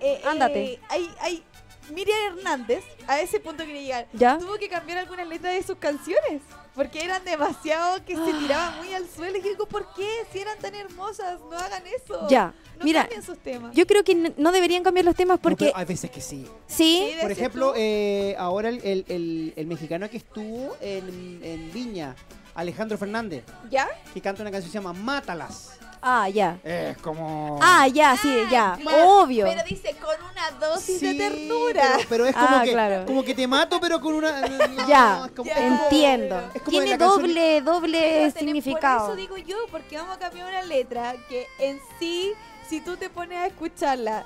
[0.00, 0.64] eh, Ándate.
[0.64, 1.44] eh, hay, hay
[1.90, 4.06] Miriam Hernández, a ese punto quería llegar.
[4.12, 4.38] ¿Ya?
[4.38, 6.42] Tuvo que cambiar algunas letras de sus canciones.
[6.78, 9.36] Porque eran demasiado que se tiraban muy al suelo.
[9.36, 10.08] Y digo, ¿por qué?
[10.32, 12.28] Si eran tan hermosas, no hagan eso.
[12.28, 12.54] Ya.
[12.78, 13.74] No Mira, cambien sus temas.
[13.74, 16.46] yo creo que no deberían cambiar los temas No, porque pero hay veces que sí.
[16.68, 22.14] sí, Por ejemplo, eh, ahora el, el- el- el mexicano que estuvo en, en Viña,
[22.54, 23.88] Alejandro Fernández, ¿Ya?
[24.14, 25.77] que canta una canción que se llama Mátalas.
[26.02, 26.58] Ah, ya.
[26.64, 27.58] Es como...
[27.60, 28.78] Ah, ya, sí, ya.
[28.82, 29.46] Ma- Obvio.
[29.46, 31.82] Pero dice con una dosis de Sí, ternura.
[31.96, 33.06] Pero, pero es como, Ah, que, claro.
[33.06, 34.40] como que te mato, pero con una...
[34.48, 35.52] no, Ya, es como- Ya.
[35.54, 36.38] es como- Entiendo.
[36.54, 39.08] es como Tiene canción- doble, doble significado.
[39.08, 42.32] Por eso digo yo, porque vamos a cambiar una letra que en sí,
[42.68, 44.24] si tú te pones a escucharla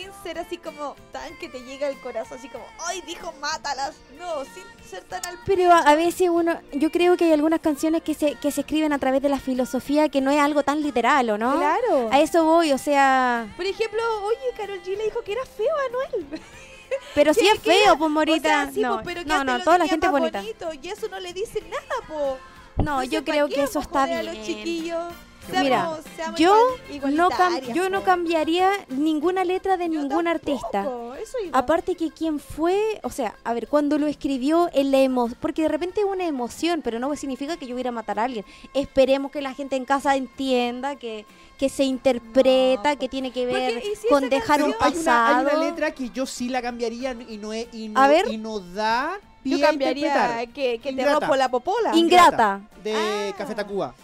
[0.00, 3.94] sin ser así como tan que te llega al corazón, así como, ¡ay, dijo mátalas!
[4.18, 8.02] No, sin ser tan al Pero a, veces uno, yo creo que hay algunas canciones
[8.02, 10.82] que se, que se escriben a través de la filosofía que no es algo tan
[10.82, 11.56] literal, ¿o no?
[11.56, 12.08] Claro.
[12.12, 15.74] A eso voy, o sea, Por ejemplo, oye, Carol G le dijo que era feo
[15.76, 16.40] a Anuel.
[17.14, 18.36] pero si Que- es era- feo, pues Morita.
[18.38, 20.40] O sea, sí, no, pero no, no, toda la gente es bonita.
[20.40, 22.38] bonito, y eso no le dice nada, po.
[22.76, 24.34] No, Entonces, yo ¿para creo que eso está joder a bien.
[24.36, 25.12] los chiquillos?
[25.52, 26.54] Mira, Seamos- yo
[26.90, 27.28] igual- No
[27.74, 30.70] yo no cambiaría ninguna letra de Yo ningún artista.
[30.70, 31.14] tampoco.
[31.52, 35.62] Aparte que quien fue, o sea, a ver, cuando lo escribió, en la emo porque
[35.62, 38.44] de repente es una emoción, pero no significa que yo hubiera a matar a alguien.
[38.74, 41.24] Esperemos que la gente en casa entienda que,
[41.58, 44.92] que se interpreta, No, que tiene que ver ¿y si con dejar un Pero hay
[44.98, 45.56] una, hay pasado.
[45.58, 48.26] una letra que yo sí la cambiaría y no, es- y no, A ver.
[48.32, 50.48] y no da pie Yo cambiaría interpretar.
[50.54, 51.94] que, que te rompo la popola.
[51.94, 52.60] Ingrata.
[52.82, 53.34] De Ah.
[53.36, 53.94] Café Tacuba.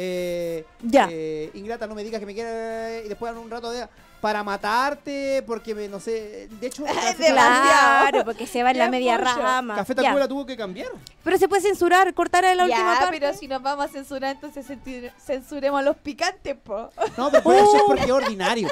[0.00, 1.08] Eh, Ya.
[1.10, 3.88] eh, Ingrata, no me digas que me quiere y después en un rato de
[4.20, 6.84] para matarte porque me, no sé, de hecho
[7.16, 9.36] Claro, porque se va en la media mucho.
[9.40, 9.74] rama.
[9.76, 9.94] Café.
[9.96, 10.88] Tacuba la tuvo que cambiar.
[11.24, 13.18] Pero se puede censurar, cortar a la última ya, parte.
[13.18, 14.64] pero si nos vamos a censurar, entonces
[15.24, 16.90] censuremos a los picantes, po.
[17.16, 18.68] No, pero por eso es porque es ordinario.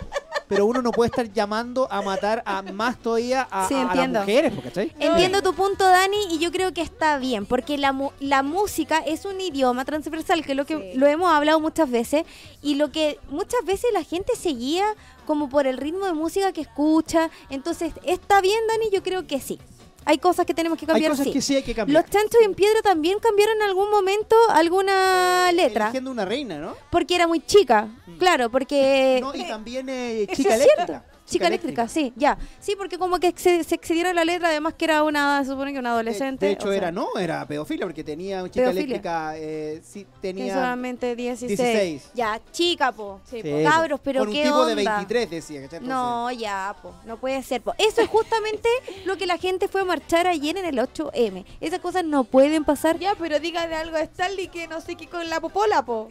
[0.48, 3.85] Pero uno no puede estar llamando a matar a más todavía a, Sí, a- a
[3.85, 4.20] las entiendo.
[4.20, 4.92] mujeres, ¿cachai?
[5.00, 8.98] Entiendo tu punto, Dani, y yo creo que está bien, porque la, mu- la música
[8.98, 10.98] es un idioma transversal, que es lo que Sí.
[10.98, 12.24] lo hemos hablado muchas veces,
[12.62, 14.85] y lo que muchas veces la gente se guía
[15.26, 17.30] como por el ritmo de música que escucha.
[17.50, 18.90] Entonces, ¿está bien, Dani?
[18.92, 19.59] Yo creo que sí.
[20.06, 21.32] Hay cosas que tenemos que Hay cambiar, cosas sí.
[21.32, 22.00] que sí hay que cambiar.
[22.02, 26.76] Los chanchos en piedra también cambiaron en algún momento alguna letra, Eligiendo una reina, ¿no?
[26.90, 27.88] porque era muy chica,
[28.18, 29.18] claro, porque...
[29.20, 31.04] No, y también eh, chica eléctrica.
[31.26, 32.38] Chica eléctrica, sí, ya.
[32.60, 35.72] Sí, porque como que se, se excediera la letra, además que era una, se supone
[35.72, 36.46] que una De, adolescente.
[36.46, 38.84] de hecho, o sea, era no, era pedofilia, porque tenía una chica Pedofilia.
[38.84, 40.54] eléctrica, eh, sí, que tenía.
[40.54, 41.58] solamente 16.
[41.58, 42.10] 16.
[42.14, 43.20] Ya, chica, po.
[43.28, 43.70] Sí, Sí, po.
[43.70, 44.96] Cabros, pero Con un qué tipo de onda.
[44.98, 45.68] 23, decía.
[45.82, 46.94] No, ya, po.
[47.04, 47.74] No puede ser, po.
[47.76, 48.68] Eso es justamente
[49.04, 51.44] lo que la gente fue a marchar ayer en el 8M.
[51.60, 52.98] Esas cosas no pueden pasar.
[52.98, 56.08] Ya, pero dígale algo a Stanley que no sé qué con la popola, po.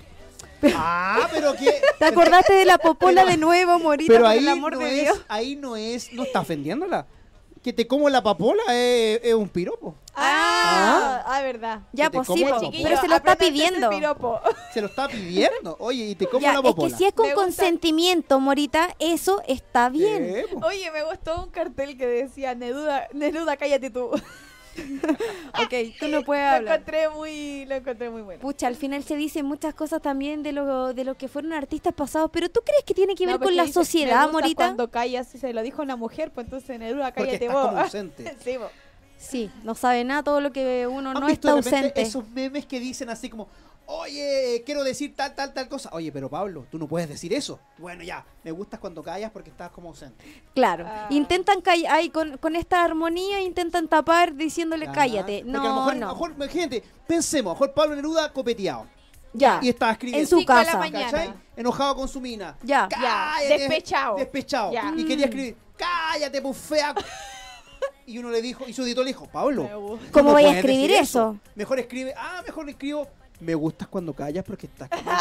[0.75, 1.81] Ah, pero que.
[1.99, 4.11] ¿Te acordaste de la popola Pero- de nuevo, Morita?
[4.11, 5.21] Pero por ahí el amor no de es, Dios.
[5.27, 7.05] ahí no es, no está ofendiéndola.
[7.61, 9.95] Que te como la papola es, es un piropo.
[10.15, 11.79] Ah, ah, verdad.
[11.93, 12.59] Ya, pues sí, popola.
[12.59, 13.89] Chiquillo, pero se lo está pidiendo.
[14.73, 15.75] Se lo está pidiendo.
[15.79, 18.95] Oye, y te como Ya, la es que si es con Me gusta- consentimiento, Morita,
[18.99, 20.23] eso está bien.
[20.23, 20.65] Eh, po.
[20.67, 24.11] Oye, me gustó un cartel que decía Neruda, Neruda, cállate tú.
[25.63, 26.73] Ok, tú no puedes Lo hablar.
[26.79, 28.41] encontré muy, lo encontré muy bueno.
[28.41, 31.93] Pucha, al final se dicen muchas cosas también de lo, de lo que fueron artistas
[31.93, 34.31] pasados, pero ¿tú crees que tiene que ver No, con la dice, "Me sociedad, gusta
[34.31, 34.55] Morita?
[34.65, 37.67] Cuando callas, si se lo dijo una mujer, pues entonces Neruda, cállate vos.
[37.67, 38.35] como ausente.
[38.43, 38.69] sí, vos.
[39.17, 42.01] Sí, no sabe nada todo lo que uno ¿Han no está ausente.
[42.01, 43.47] esos memes que dicen así como,
[43.87, 45.89] oye, quiero decir tal, tal, tal cosa?
[45.93, 47.59] Oye, pero Pablo, tú no puedes decir eso.
[47.77, 50.23] Bueno, ya, me gustas cuando callas porque estás como ausente.
[50.53, 51.07] Claro, Ah.
[51.09, 55.43] intentan callar, ay, con, con esta armonía intentan tapar diciéndole Ah, cállate.
[55.45, 56.07] porque a lo No, mejor, a lo no.
[56.13, 58.85] mejor, imagínate, pensemos, a lo mejor Pablo Neruda copeteado.
[59.33, 60.21] Ya, Y estaba escribiendo.
[60.23, 60.79] en su casa.
[60.79, 61.33] ¿Cachai?
[61.57, 62.55] Enojado con su mina.
[62.63, 62.87] Ya.
[62.89, 64.15] Ya, Cállate, despechado.
[64.15, 64.71] Despechado.
[64.71, 64.93] Ya.
[64.95, 66.95] Y quería escribir, cállate, pues fea.
[68.07, 69.99] Y uno le dijo, y su editor le dijo, Pablo.
[70.11, 71.37] ¿Cómo no vaya a escribir decir eso?
[71.55, 73.07] Mejor escribe, ah, mejor escribo,
[73.39, 75.03] me gustas cuando callas porque estás como.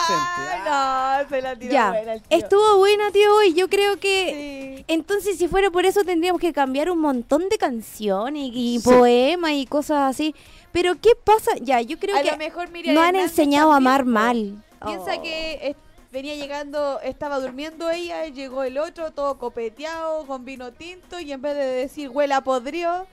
[0.66, 2.38] Ah, no, se la tiró Ya, buena el tío.
[2.38, 4.76] estuvo buena, tío, y yo creo que...
[4.78, 4.84] Sí.
[4.88, 8.88] Entonces, si fuera por eso, tendríamos que cambiar un montón de canciones y, Sí.
[8.88, 10.34] poemas y cosas así.
[10.72, 11.52] Pero, ¿qué pasa?
[11.60, 14.62] Ya, yo creo a que lo mejor Miriam no han enseñado a amar mal.
[14.84, 15.22] Piensa Oh.
[15.22, 15.76] que
[16.10, 21.42] venía llegando, estaba durmiendo ella, llegó el otro, todo copeteado, con vino tinto, y en
[21.42, 23.06] vez de decir huele a podrido,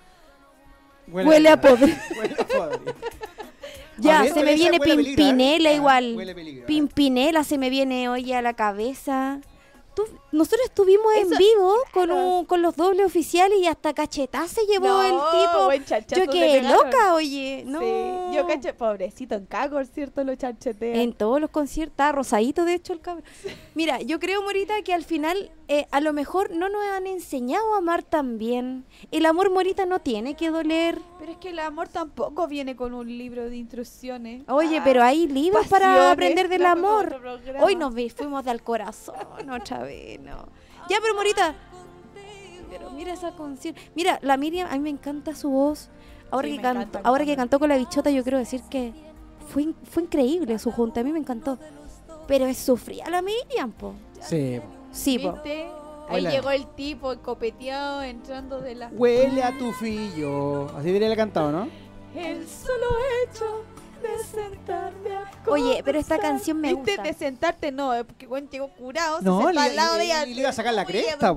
[1.07, 1.97] Huele a podrido.
[2.17, 2.93] Huele a podrido.
[4.01, 4.79] Ya, se me viene ¿eh?
[4.79, 6.63] Pimpinela Ah, igual.
[6.67, 9.39] Pimpinela se me viene hoy a la cabeza.
[9.95, 14.65] Tú- nosotros estuvimos en vivo con, un- con los dobles oficiales y hasta cachetá se
[14.65, 15.11] llevó No, el
[15.79, 16.15] tipo.
[16.15, 17.63] Yo quedé loca, oye.
[17.65, 17.79] No.
[17.79, 20.23] Sí, yo caché, pobrecito, en Cagor, ¿cierto?
[20.23, 20.95] Lo chanchetean.
[20.99, 23.23] En todos los conciertos, rosadito de hecho el cabrón.
[23.75, 27.75] Mira, yo creo, Morita, que al final eh, a lo mejor no nos han enseñado
[27.75, 28.85] a amar tan bien.
[29.11, 30.99] El amor, Morita, no tiene que doler.
[31.19, 34.43] Pero es que el amor tampoco viene con un libro de instrucciones.
[34.47, 37.21] Oye, Ah, pero hay libros para aprender del amor.
[37.61, 39.15] Hoy nos fuimos del corazón
[39.51, 40.45] otra vez, no.
[40.89, 41.55] Ya, pero Morita.
[42.69, 43.75] Pero mira esa canción.
[43.95, 45.89] Mira, la Miriam, a mí me encanta su voz.
[46.29, 48.93] Ahora, Sí, que, cantó, ahora que cantó con la bichota, yo quiero decir que
[49.49, 51.01] fue, in- fue increíble su junta.
[51.01, 51.57] A mí me encantó.
[52.27, 53.93] Pero es sufría la Miriam, po.
[54.21, 54.61] Sí.
[54.91, 55.33] Sí, po.
[55.33, 55.67] ¿Viste?
[56.07, 56.31] Ahí Hola.
[56.31, 58.87] llegó el tipo copeteado entrando de la...
[58.89, 60.65] Huele a tu fillo.
[60.75, 61.67] Así debería haber cantado, ¿no?
[62.15, 62.85] El solo
[63.23, 63.63] hecho
[64.01, 66.91] de sentarme a Oye, pero esta canción me ¿Viste?
[66.91, 67.03] gusta.
[67.03, 70.05] De sentarte no, es porque bueno, llegó curado, se No, sentó le, al lado de
[70.05, 70.25] ella.
[70.25, 71.35] le iba a sacar la cresta,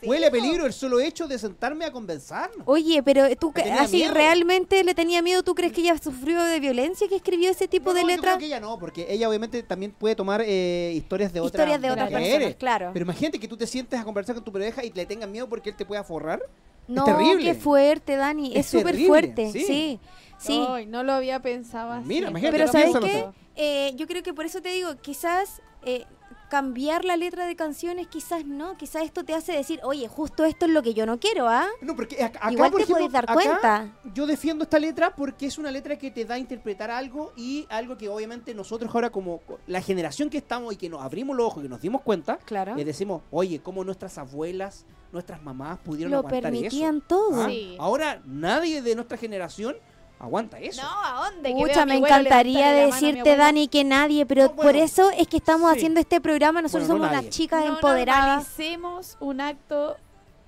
[0.00, 2.50] sí, Huele a peligro el solo hecho de sentarme a conversar.
[2.66, 4.14] Oye, pero tú así miedo.
[4.14, 5.42] realmente le tenía miedo.
[5.42, 8.16] ¿Tú crees que ella sufrió de violencia que escribió ese tipo No, de no, yo
[8.16, 8.30] letra?
[8.32, 11.80] creo que ella no, porque ella obviamente también puede tomar eh, historias de otras Historias
[11.80, 12.30] de otras mujeres.
[12.32, 12.90] personas, claro.
[12.92, 15.48] Pero imagínate que tú te sientes a conversar con tu pareja y le tengas miedo
[15.48, 16.40] porque él te pueda forrar.
[16.86, 17.44] No, terrible.
[17.44, 18.56] qué fuerte, Dani.
[18.56, 19.52] Es súper fuerte.
[19.52, 19.64] sí.
[19.64, 20.00] Sí,
[20.38, 20.64] sí.
[20.68, 22.06] Ay, no lo había pensado así.
[22.08, 23.28] Mira, imagínate, Pero ¿sabes qué?
[23.56, 26.04] Eh, yo creo que por eso te digo, quizás eh,
[26.48, 28.76] cambiar la letra de canciones, quizás no.
[28.78, 31.66] Quizás esto te hace decir, oye, justo esto es lo que yo no quiero, ¿ah?
[31.82, 33.92] No, porque ac- acá, Igual por te ejemplo, podéis dar acá cuenta.
[34.14, 37.66] Yo defiendo esta letra porque es una letra que te da a interpretar algo y
[37.68, 41.46] algo que obviamente nosotros ahora como la generación que estamos y que nos abrimos los
[41.48, 42.74] ojos y que nos dimos cuenta, Claro.
[42.76, 47.04] le decimos, oye, cómo nuestras abuelas, nuestras mamás pudieron Lo aguantar permitían eso.
[47.08, 47.42] todo.
[47.42, 47.48] ¿Ah?
[47.48, 47.76] Sí.
[47.78, 49.76] Ahora nadie de nuestra generación
[50.18, 50.82] aguanta eso.
[50.82, 51.50] No, ¿a dónde?
[51.50, 53.36] Que Pucha, veo a me encantaría decirte.
[53.36, 54.62] Dani, que nadie, pero No, bueno.
[54.62, 55.76] por eso es que estamos Sí.
[55.78, 56.60] haciendo este programa.
[56.62, 57.26] Nosotros Bueno, no somos nadie.
[57.28, 58.24] unas chicas No empoderadas.
[58.26, 59.96] normalicemos un acto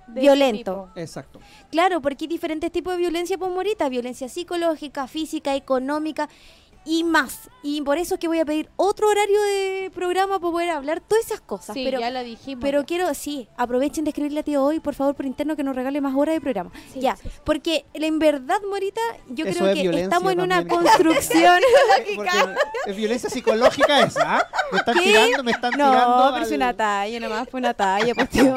[0.07, 0.89] de Violento.
[0.95, 1.39] Exacto.
[1.71, 6.27] Claro, porque hay diferentes tipos de violencia, pues Morita, violencia psicológica, física, económica
[6.85, 7.49] y más.
[7.63, 10.99] Y por eso es que voy a pedir otro horario de programa para poder hablar
[10.99, 11.75] todas esas cosas.
[11.75, 12.59] Sí, pero ya lo dijimos.
[12.61, 15.75] pero quiero, sí, aprovechen de escribirle a tío hoy, por favor, por interno, que nos
[15.75, 16.71] regale más horas de programa.
[16.91, 17.39] Sí, ya, sí, sí.
[17.43, 21.61] porque en verdad, Morita, yo Eso creo es que estamos en una construcción.
[22.87, 24.47] Es violencia psicológica esa, ¿ah?
[24.71, 25.03] Me están ¿Qué?
[25.03, 26.25] tirando, me están tirando.
[26.25, 28.55] No, pero es al- una talla, nomás fue una talla, pues tío.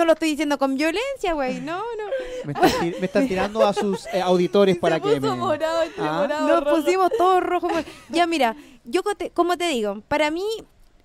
[0.00, 2.04] No lo estoy diciendo con violencia, güey, no, no.
[2.46, 5.38] Me están, ti- me están tirando a sus eh, auditores para Se que puso me...
[5.42, 6.20] morado, Ah.
[6.22, 6.76] morado, Nos rojo.
[6.82, 7.70] pusimos todos rojos.
[8.08, 9.02] Ya, mira, yo
[9.34, 10.42] como te digo, para mí,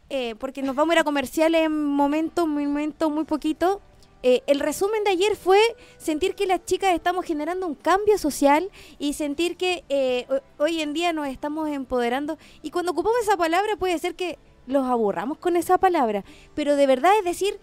[0.10, 3.82] eh, porque nos vamos a ir a comerciales en momentos, muy momento muy poquito.
[4.24, 5.60] eh, el resumen de ayer fue
[5.98, 10.82] sentir que las chicas estamos generando un cambio social y sentir que eh, ho- hoy
[10.82, 12.38] en día nos estamos empoderando.
[12.64, 16.24] Y cuando ocupamos esa palabra puede ser que los aburramos con esa palabra,
[16.56, 17.60] pero de verdad es decir,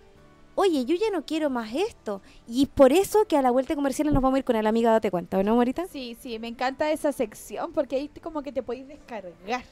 [0.55, 2.23] oye, yo ya no quiero más esto.
[2.47, 4.69] Y por eso que a la vuelta de comerciales nos vamos a ir con la
[4.69, 5.87] amiga Date Cuenta, ¿no, Morita?
[5.87, 9.65] Sí, sí, me encanta esa sección porque ahí como que te podéis descargar.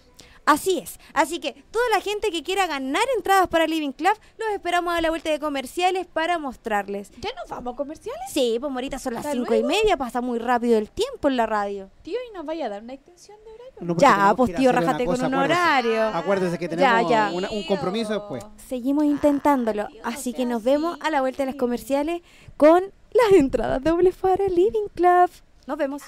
[0.46, 0.98] Así es.
[1.12, 5.00] Así que toda la gente que quiera ganar entradas para Living Club, los esperamos a
[5.00, 7.10] la vuelta de comerciales para mostrarles.
[7.20, 8.20] ¿Ya nos vamos a comerciales?
[8.32, 11.36] Sí, pues Morita son las ¿Hasta cinco y media, pasa muy rápido el tiempo en
[11.36, 11.90] la radio.
[12.02, 13.49] Tío, ¿y nos vaya a dar una extensión de?
[13.80, 16.02] No, Ya, pues tío, rájate con un horario.
[16.08, 17.30] Acuérdese que tenemos ya.
[17.32, 18.44] una- un compromiso después.
[18.68, 19.86] Seguimos intentándolo.
[20.04, 22.22] Así que nos vemos a la vuelta de las comerciales
[22.56, 25.30] con las entradas dobles para Living Club.
[25.66, 26.02] Nos vemos.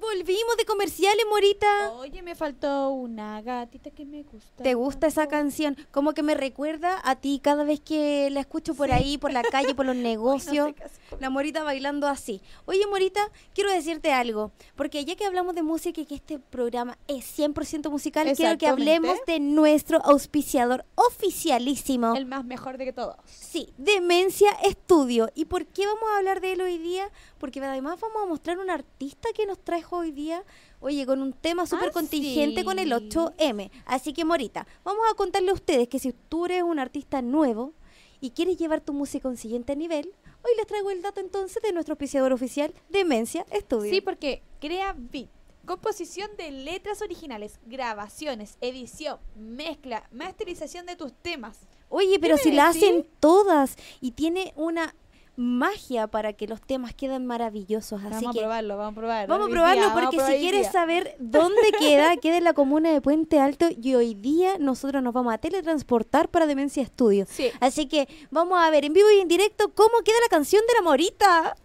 [0.00, 1.92] Volvimos de comerciales, Morita.
[1.92, 4.62] Oye, me faltó una gatita que me gusta.
[4.62, 5.76] ¿Te gusta esa canción?
[5.90, 8.94] Como que me recuerda a ti cada vez que la escucho por Sí.
[8.94, 10.72] ahí, por la calle, por los Ay, no sé negocios.
[11.20, 12.40] La Morita bailando así.
[12.64, 13.20] Oye, Morita,
[13.54, 14.52] quiero decirte algo.
[14.74, 18.68] Porque ya que hablamos de música y que este programa es 100% musical, quiero que
[18.68, 22.14] hablemos de nuestro auspiciador oficialísimo.
[22.16, 23.16] El más mejor de que todos.
[23.26, 25.30] Sí, Demencia Estudio.
[25.34, 27.10] ¿Y por qué vamos a hablar de él hoy día?
[27.38, 29.58] Porque además vamos a mostrar un artista que nos
[29.96, 30.44] hoy día,
[30.80, 32.94] oye, con un tema súper Ah, contingente con el sí.
[33.10, 33.70] 8M.
[33.86, 37.72] Así que, Morita, vamos a contarle a ustedes que si tú eres un artista nuevo
[38.20, 41.62] y quieres llevar tu música a un siguiente nivel, hoy les traigo el dato entonces
[41.62, 43.90] de nuestro auspiciador oficial, Demencia Estudio.
[43.90, 45.28] Sí, porque crea beat.
[45.66, 51.58] Composición de letras originales, grabaciones, edición, mezcla, masterización de tus temas.
[51.90, 54.94] Oye, pero ¿Qué si la hacen todas y tiene una
[55.40, 58.00] magia para que los temas queden maravillosos.
[58.02, 59.34] Así vamos que a probarlo, vamos a probarlo.
[59.34, 60.72] Vamos a probarlo día, vamos a porque probar si quieres día.
[60.72, 65.14] saber dónde queda, queda en la comuna de Puente Alto y hoy día nosotros nos
[65.14, 67.26] vamos a teletransportar para Demencia Studio.
[67.28, 67.50] Sí.
[67.60, 70.74] Así que vamos a ver en vivo y en directo cómo queda la canción de
[70.74, 71.56] la Morita.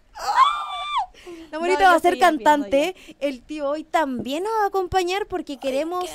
[1.51, 2.95] La Morita No, va a ser cantante.
[3.19, 6.09] El tío hoy también nos va a acompañar porque queremos...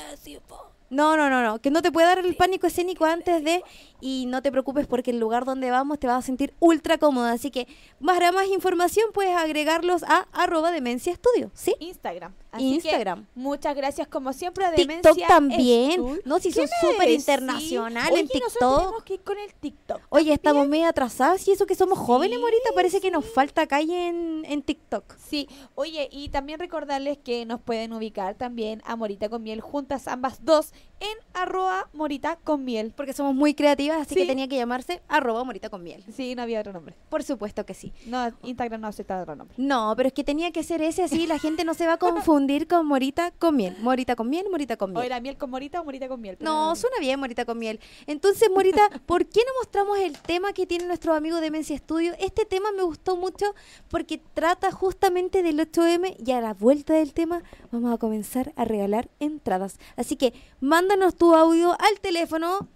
[0.91, 1.59] No, no, no, no.
[1.59, 3.63] Que no te puede dar el pánico escénico antes de.
[4.01, 7.31] Y no te preocupes porque el lugar donde vamos te vas a sentir ultra cómoda.
[7.31, 7.67] Así que,
[8.03, 11.51] para más información, puedes agregarlos a arroba demencia estudio.
[11.53, 11.75] ¿Sí?
[11.79, 12.33] Instagram.
[12.51, 13.25] Así Instagram.
[13.25, 15.91] Que muchas gracias como siempre a TikTok Demencia también.
[15.91, 16.21] Estudio.
[16.25, 18.79] No, si ¿Qué son súper internacional Oye, en TikTok.
[18.79, 20.01] tenemos que ir con el TikTok.
[20.09, 20.81] Oye, estamos también.
[20.81, 22.69] medio atrasadas y eso que somos jóvenes, Sí, Morita.
[22.75, 25.15] Parece que nos falta calle en, en TikTok.
[25.17, 30.07] Sí, oye, y también recordarles que nos pueden ubicar también a Morita con Miel juntas
[30.07, 32.93] ambas dos en arroba Morita con Miel.
[32.95, 34.21] Porque somos muy creativas, así Sí.
[34.21, 36.03] que tenía que llamarse arroba morita con miel.
[36.15, 36.95] Sí, no había otro nombre.
[37.09, 37.93] Por supuesto que sí.
[38.05, 39.55] No, Instagram no acepta otro nombre.
[39.57, 41.97] No, pero es que tenía que ser ese así, la gente no se va a
[41.97, 43.75] confundir con morita con miel.
[43.81, 45.05] Morita con miel, morita con O miel.
[45.05, 46.37] era miel con Morita o Morita con Miel.
[46.39, 47.79] No, suena bien, Morita con miel.
[48.07, 52.13] Entonces, Morita, ¿por qué no mostramos el tema que tiene nuestro amigo Demencia Studio?
[52.19, 53.45] Este tema me gustó mucho
[53.89, 58.65] porque trata justamente del 8M y a la vuelta del tema vamos a comenzar a
[58.65, 59.77] regalar entradas.
[59.95, 62.67] Así que mándanos tu audio al teléfono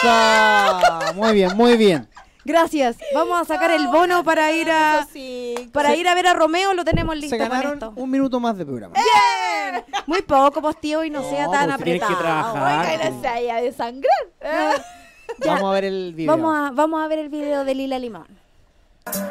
[0.03, 2.09] Sa- Muy bien, muy bien.
[2.45, 2.97] Gracias.
[3.15, 5.07] Vamos a sacar el bono para ir a
[5.73, 7.93] para ir a ver a Romeo, lo tenemos listo Se con ganaron esto.
[7.97, 8.95] un minuto más de programa.
[10.07, 12.53] Muy poco, pues tío, y no, No, sea tan pues tienes que apretado.
[12.55, 12.97] trabajar.
[12.97, 14.13] Oiga, no se haya de sangrar.
[14.43, 14.83] Ya.
[15.47, 16.35] Vamos a ver el video.
[16.35, 18.27] Vamos a, vamos a ver el video de Lila Limón.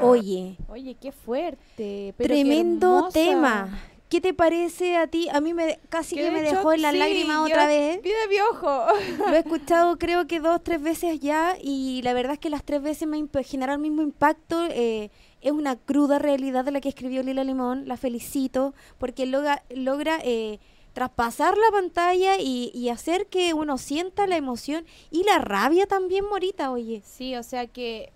[0.02, 2.14] Oye, Oye, qué fuerte.
[2.18, 3.14] pero qué tremendo hermosa.
[3.14, 3.80] tema.
[4.10, 5.28] ¿Qué te parece a ti?
[5.30, 8.02] A mí me casi que, me dejó en las sí, lágrimas otra vez.
[8.02, 8.86] Vi de piojo.
[9.20, 12.64] Lo he escuchado creo que dos, tres veces ya y la verdad es que las
[12.64, 14.66] tres veces me generaron el mismo impacto.
[14.70, 15.10] eh,
[15.42, 17.88] es una cruda realidad de la que escribió Lila Limón.
[17.88, 20.60] La felicito porque logra, logra eh,
[20.94, 26.26] traspasar la pantalla y, y hacer que uno sienta la emoción y la rabia también,
[26.26, 27.02] Morita, oye.
[27.06, 28.12] Sí, o sea que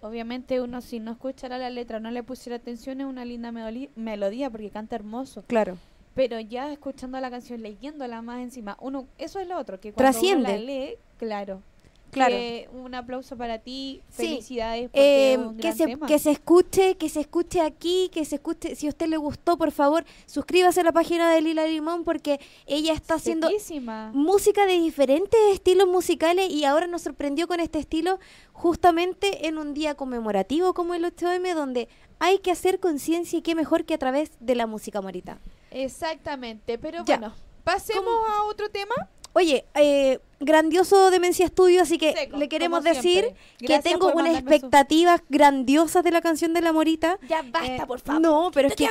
[0.00, 4.50] obviamente uno si no escuchara la letra, no le pusiera atención, es una linda melodía
[4.50, 5.42] porque canta hermoso.
[5.46, 5.78] Claro.
[6.14, 10.10] Pero ya escuchando la canción, leyéndola más encima, uno eso es lo otro, que cuando
[10.12, 10.48] Trasciende.
[10.50, 11.62] uno la lee, claro.
[12.10, 12.34] Claro.
[12.36, 14.22] que un aplauso para ti, Sí.
[14.26, 16.06] felicidades porque Eh, es un que gran se, tema.
[16.06, 19.56] que se escuche, que se escuche aquí, que se escuche, si a usted le gustó,
[19.58, 24.10] por favor, suscríbase a la página de Lila Limón porque ella está haciendo Sequísima.
[24.14, 28.18] música de diferentes estilos musicales y ahora nos sorprendió con este estilo
[28.52, 33.54] justamente en un día conmemorativo como el 8M donde hay que hacer conciencia y qué
[33.54, 35.38] mejor que a través de la música morita.
[35.70, 37.18] Exactamente, pero Ya.
[37.18, 38.94] bueno, pasemos a otro tema.
[39.38, 45.20] Oye, eh, grandioso Demencia Estudio, así que Seco, le queremos decir que tengo unas expectativas
[45.28, 47.20] grandiosas de la canción de la Morita.
[47.28, 48.20] Ya basta, Eh, por favor.
[48.20, 48.88] No, pero es que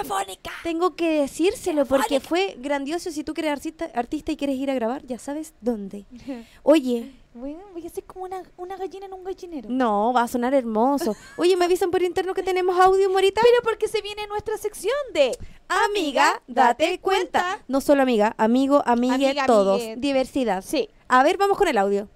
[0.63, 3.11] tengo que decírselo porque fue grandioso.
[3.11, 6.05] Si tú eres artista, artista y quieres ir a grabar, ya sabes dónde.
[6.63, 9.69] Oye, Bueno, voy a ser como una, una gallina en un gallinero.
[9.69, 11.15] no, va a sonar hermoso.
[11.37, 13.41] Oye, me avisan por interno que tenemos audio, Morita.
[13.41, 17.59] Pero porque se viene nuestra sección de Amiga, date cuenta.
[17.67, 19.79] No solo amiga, amigo, amigue, Amiga, todos.
[19.81, 19.95] amigue.
[19.97, 20.63] Diversidad.
[20.63, 20.89] Sí.
[21.07, 22.07] A ver, vamos con el audio.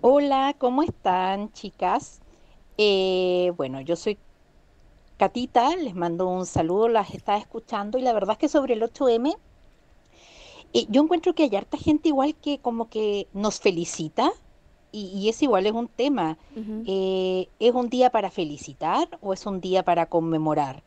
[0.00, 2.20] Hola, ¿cómo están, chicas?
[2.78, 4.18] Eh, bueno, yo soy
[5.18, 8.82] Catita, les mando un saludo, las estaba escuchando y la verdad es que sobre el
[8.82, 9.36] 8M,
[10.74, 14.32] eh, yo encuentro que hay harta gente igual que como que nos felicita
[14.90, 16.38] y, y ese igual es un tema.
[16.86, 20.82] Eh, ¿Es un día para felicitar o es un día para conmemorar?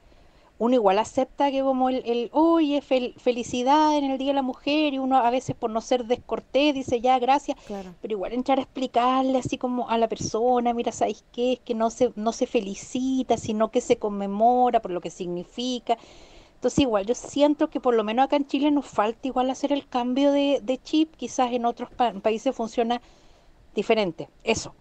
[0.58, 4.42] Uno igual acepta que como el, el oye, fel- felicidad en el Día de la
[4.42, 7.94] Mujer y uno a veces por no ser descortés dice ya, gracias, Claro.
[8.02, 11.54] pero igual entrar a explicarle así como a la persona, mira, ¿sabéis qué?
[11.54, 15.98] Es que no se, no se felicita, sino que se conmemora por lo que significa.
[16.66, 19.72] Entonces igual yo siento que por lo menos acá en Chile nos falta igual hacer
[19.72, 23.04] el cambio de, de chip, quizás en otros pa- países funciona
[23.76, 24.30] diferente.
[24.44, 24.74] Eso.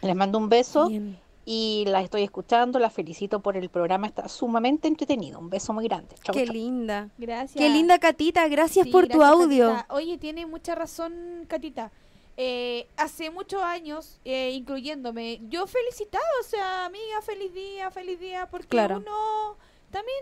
[0.00, 1.16] Les mando un beso Bien.
[1.44, 5.38] y las estoy escuchando, las felicito por el programa, está sumamente entretenido.
[5.38, 6.16] Un beso muy grande.
[6.24, 6.52] Chau, Qué chau.
[6.54, 7.08] linda.
[7.16, 7.54] Gracias.
[7.56, 9.74] Qué linda Catita, gracias Sí, por tu audio.
[9.74, 9.94] Catita.
[9.94, 11.92] Oye, tiene mucha razón, Catita.
[12.36, 18.48] Eh, hace muchos años, eh, incluyéndome, yo felicitaba, o sea, amiga, feliz día, feliz día,
[18.50, 18.96] porque Claro.
[18.96, 19.56] uno
[19.92, 20.18] también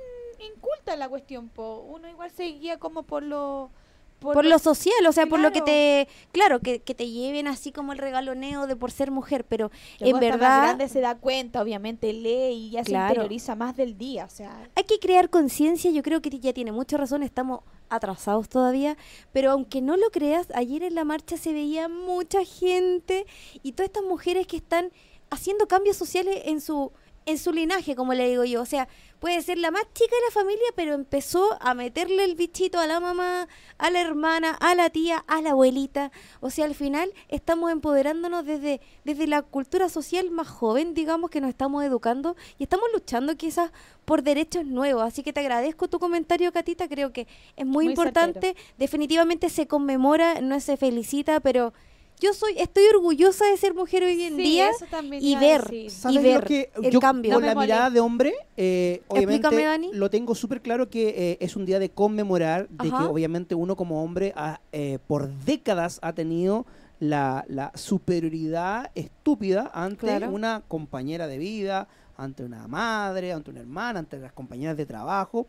[0.55, 1.79] inculta la cuestión, po.
[1.89, 3.71] uno igual se guía como por lo...
[4.19, 6.07] Por lo social, o sea, por lo que te...
[6.31, 10.19] Claro, que, que te lleven así como el regaloneo de por ser mujer, pero Luego
[10.19, 13.07] en hasta más verdad grande se da cuenta, obviamente lee y ya Claro.
[13.07, 14.69] se interioriza más del día, o sea...
[14.75, 18.99] hay que crear conciencia, yo creo que ya tiene mucha razón, estamos atrasados todavía,
[19.33, 23.25] pero aunque no lo creas, ayer en la marcha se veía mucha gente
[23.63, 24.93] y todas estas mujeres que están
[25.31, 26.93] haciendo cambios sociales en su
[27.31, 30.23] en su linaje, como le digo yo, o sea, puede ser la más chica de
[30.27, 34.75] la familia, pero empezó a meterle el bichito a la mamá, a la hermana, a
[34.75, 36.11] la tía, a la abuelita,
[36.41, 41.41] o sea, al final estamos empoderándonos desde desde la cultura social más joven, digamos, que
[41.41, 43.73] nos estamos educando y estamos luchando quizás
[44.05, 45.03] por derechos nuevos.
[45.03, 46.89] Así que te agradezco tu comentario, Catita.
[46.89, 47.27] Creo que
[47.57, 48.57] es muy, Muy importante.
[48.79, 51.73] Definitivamente se conmemora, no se felicita, pero
[52.21, 55.73] yo soy, estoy orgullosa de ser mujer hoy en Sí, día eso también y ver.
[55.73, 57.33] Y ¿Sabes ver que el yo cambio.
[57.33, 59.91] con No la mirada de hombre, eh, obviamente Explícame, Dani.
[59.93, 62.99] lo tengo súper claro que eh, es un día de conmemorar, de Ajá.
[62.99, 66.67] que obviamente uno como hombre ha, eh, por décadas ha tenido
[67.01, 70.31] la, la superioridad estúpida ante Claro.
[70.31, 75.47] una compañera de vida, ante una madre, ante una hermana, ante las compañeras de trabajo.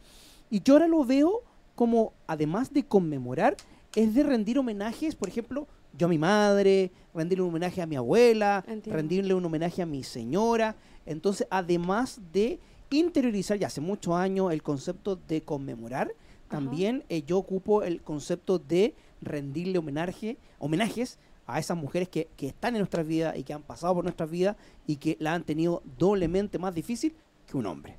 [0.49, 1.43] Y yo ahora lo veo
[1.75, 3.57] como, además de conmemorar,
[3.95, 5.67] es de rendir homenajes, por ejemplo,
[5.97, 8.95] yo a mi madre, rendirle un homenaje a mi abuela, Entiendo.
[8.95, 10.75] rendirle un homenaje a mi señora.
[11.05, 16.11] Entonces, además de interiorizar ya hace muchos años el concepto de conmemorar,
[16.49, 21.17] también eh, yo ocupo el concepto de rendirle homenaje, homenajes
[21.47, 24.29] a esas mujeres que, que están en nuestras vidas y que han pasado por nuestras
[24.29, 27.15] vidas y que la han tenido doblemente más difícil
[27.47, 27.97] que un hombre.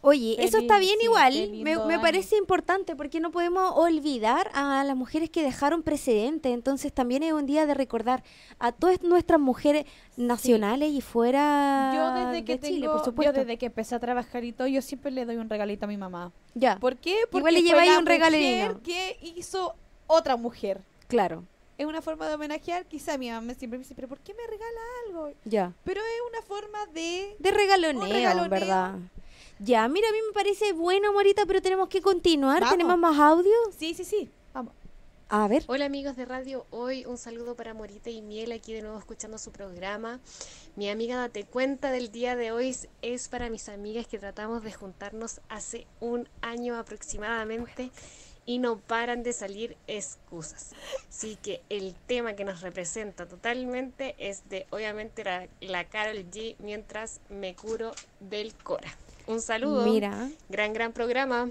[0.00, 1.50] Oye, eso está bien sí, igual.
[1.86, 6.52] me, parece importante porque no podemos olvidar a las mujeres que dejaron precedentes.
[6.52, 8.22] Entonces también es un día de recordar
[8.58, 9.86] a todas nuestras mujeres
[10.16, 13.32] nacionales y fuera Yo desde que de Chile, por supuesto.
[13.32, 15.88] yo desde que empecé a trabajar y todo, yo siempre le doy un regalito a
[15.88, 16.32] mi mamá.
[16.54, 17.16] Ya, ¿Por qué?
[17.30, 18.66] Porque Igual le lleváis un regalino.
[18.66, 19.74] mujer que hizo
[20.06, 20.82] otra mujer.
[21.08, 21.44] claro.
[21.76, 24.44] Es una forma de homenajear, quizá mi mamá siempre me dice, pero ¿por qué me
[24.48, 25.30] regala algo?
[25.44, 25.72] Ya.
[25.84, 27.36] Pero es una forma de...
[27.38, 28.50] De regaloneo, regaloneo.
[28.50, 28.96] verdad.
[29.60, 32.60] Ya, mira, a mí me parece bueno, Morita, pero tenemos que continuar.
[32.60, 32.70] Vamos.
[32.70, 33.52] ¿Tenemos más audio?
[33.76, 34.30] Sí, sí, sí.
[34.54, 34.72] Vamos.
[35.28, 35.64] A ver.
[35.66, 39.36] Hola amigos de radio, hoy un saludo para Morita y Miel aquí de nuevo escuchando
[39.36, 40.20] su programa.
[40.76, 44.72] Mi amiga Date Cuenta del día de hoy es para mis amigas que tratamos de
[44.72, 47.90] juntarnos hace un año aproximadamente
[48.46, 50.70] y no paran de salir excusas.
[51.10, 56.56] Así que el tema que nos representa totalmente es de obviamente la, la Carol G
[56.60, 58.96] mientras me curo del Cora.
[59.28, 59.84] Un saludo.
[59.84, 60.28] Mira.
[60.48, 61.48] Gran, gran programa.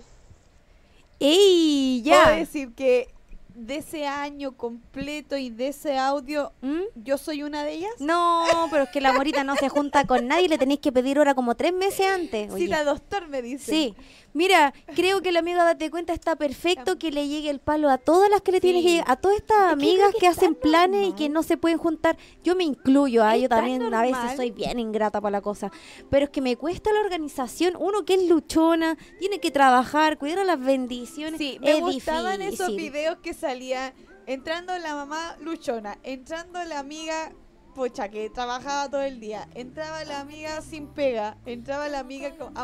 [1.20, 2.02] ¡Ey!
[2.04, 2.32] Puedo Ya.
[2.32, 3.08] decir que
[3.56, 6.82] de ese año completo y de ese audio, ¿Mm?
[6.96, 7.92] yo soy una de ellas.
[8.00, 10.48] No, pero es que la Morita no se junta con nadie.
[10.48, 12.52] Le tenéis que pedir hora como tres meses antes.
[12.54, 12.66] Oye.
[12.66, 13.72] Cita doctor me dice.
[13.72, 13.96] Sí,
[14.38, 17.98] mira, creo que la amiga Date Cuenta está perfecto que le llegue el palo a
[17.98, 18.72] todas las que le Sí.
[18.72, 21.18] que llegar, a todas estas amigas que, hacen planes y normal.
[21.18, 22.18] que no se pueden juntar.
[22.44, 24.36] Yo me incluyo, a Es yo también a veces normal.
[24.38, 25.72] soy bien ingrata para la cosa,
[26.10, 27.76] pero es que me cuesta la organización.
[27.80, 31.40] Uno que es luchona, tiene que trabajar, cuidar a las bendiciones.
[31.40, 33.94] Sí, me es gustaban esos videos que salía
[34.28, 37.32] entrando la mamá luchona, entrando la amiga
[37.74, 42.58] pucha que trabajaba todo el día, entraba la amiga sin pega, entraba la amiga con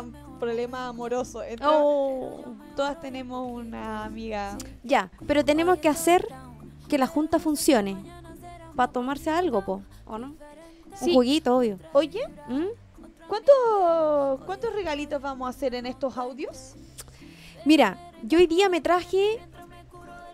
[0.44, 2.44] problema amoroso, entraba- Oh.
[2.76, 4.56] todas tenemos una amiga.
[4.82, 6.26] Ya, pero tenemos que hacer
[6.88, 7.96] que la junta funcione.
[8.76, 10.34] Para tomarse algo, po, ¿o no?
[10.96, 11.10] Sí.
[11.10, 11.78] Un juguito, obvio.
[11.92, 12.66] Oye, ¿Mm?
[13.28, 16.74] ¿cuántos cuántos regalitos vamos a hacer en estos audios?
[17.64, 19.38] Mira, yo hoy día me traje.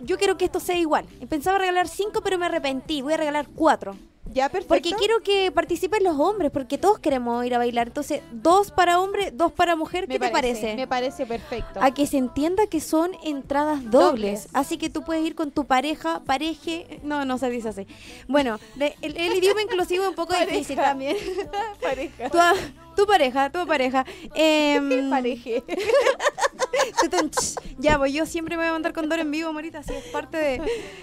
[0.01, 1.05] Yo quiero que esto sea igual.
[1.29, 3.03] Pensaba regalar cinco, pero me arrepentí.
[3.03, 3.95] Voy a regalar cuatro.
[4.33, 4.69] Ya, perfecto.
[4.75, 7.89] Porque quiero que participen los hombres, porque todos queremos ir a bailar.
[7.89, 10.07] Entonces, dos para hombre, dos para mujer.
[10.07, 10.77] Me ¿Qué te parece?
[10.77, 11.81] Me parece perfecto.
[11.83, 14.01] A que se entienda que son entradas dobles.
[14.01, 14.49] Dobles.
[14.53, 17.01] Así que tú puedes ir con tu pareja, pareje.
[17.03, 17.87] No, no se dice así.
[18.29, 20.91] Bueno, el, el idioma inclusivo es un poco difícil Pareja.
[20.91, 21.17] también.
[21.81, 22.31] pareja.
[22.31, 22.39] Tu,
[22.97, 24.05] tu pareja, tu pareja.
[24.35, 25.63] Em, Pareje.
[27.79, 30.05] Ya, pues yo siempre me voy a mandar con Dora en vivo, Morita, así es
[30.07, 30.63] parte de...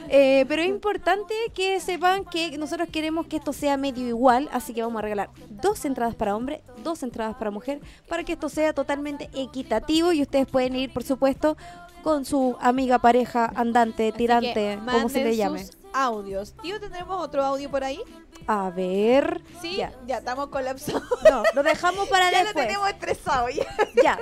[0.10, 4.74] Eh, pero es importante que sepan que nosotros queremos que esto sea medio igual, así
[4.74, 8.50] que vamos a regalar dos entradas para hombre, dos entradas para mujer, para que esto
[8.50, 11.58] sea totalmente equitativo y ustedes pueden ir, por supuesto,
[12.04, 15.66] con su amiga, pareja, andante, Así tirante, como se le llame.
[15.66, 16.54] sus audios.
[16.62, 18.00] Tío, ¿tendremos otro audio por ahí?
[18.48, 19.42] A ver...
[19.62, 19.92] Sí, Ya.
[20.06, 21.04] ya, estamos colapsados.
[21.30, 22.68] No, lo dejamos para ya lo después.
[22.68, 23.66] tenemos estresado ya.
[24.04, 24.20] Ya.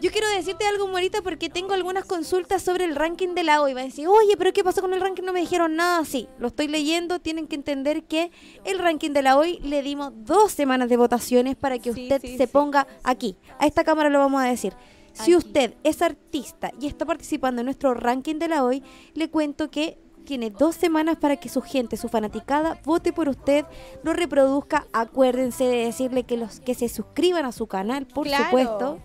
[0.00, 3.74] Yo quiero decirte algo, Morita, porque tengo algunas consultas sobre el ranking de la hoy.
[3.74, 5.22] Va a decir, oye, pero ¿qué pasó con el ranking?
[5.24, 6.04] No me dijeron nada.
[6.04, 7.20] Sí, lo estoy leyendo.
[7.20, 8.30] Tienen que entender que
[8.64, 12.20] el ranking de la hoy le dimos dos semanas de votaciones para que Sí, usted
[12.20, 12.52] sí, se sí.
[12.52, 13.36] ponga aquí.
[13.58, 14.74] A esta cámara lo vamos a decir.
[15.14, 18.82] Si usted es artista y está participando en nuestro ranking de la hoy,
[19.14, 23.64] le cuento que tiene dos semanas para que su gente, su fanaticada, vote por usted,
[24.02, 24.86] lo reproduzca.
[24.92, 28.44] Acuérdense de decirle que los que se suscriban a su canal, por Claro.
[28.46, 28.98] supuesto.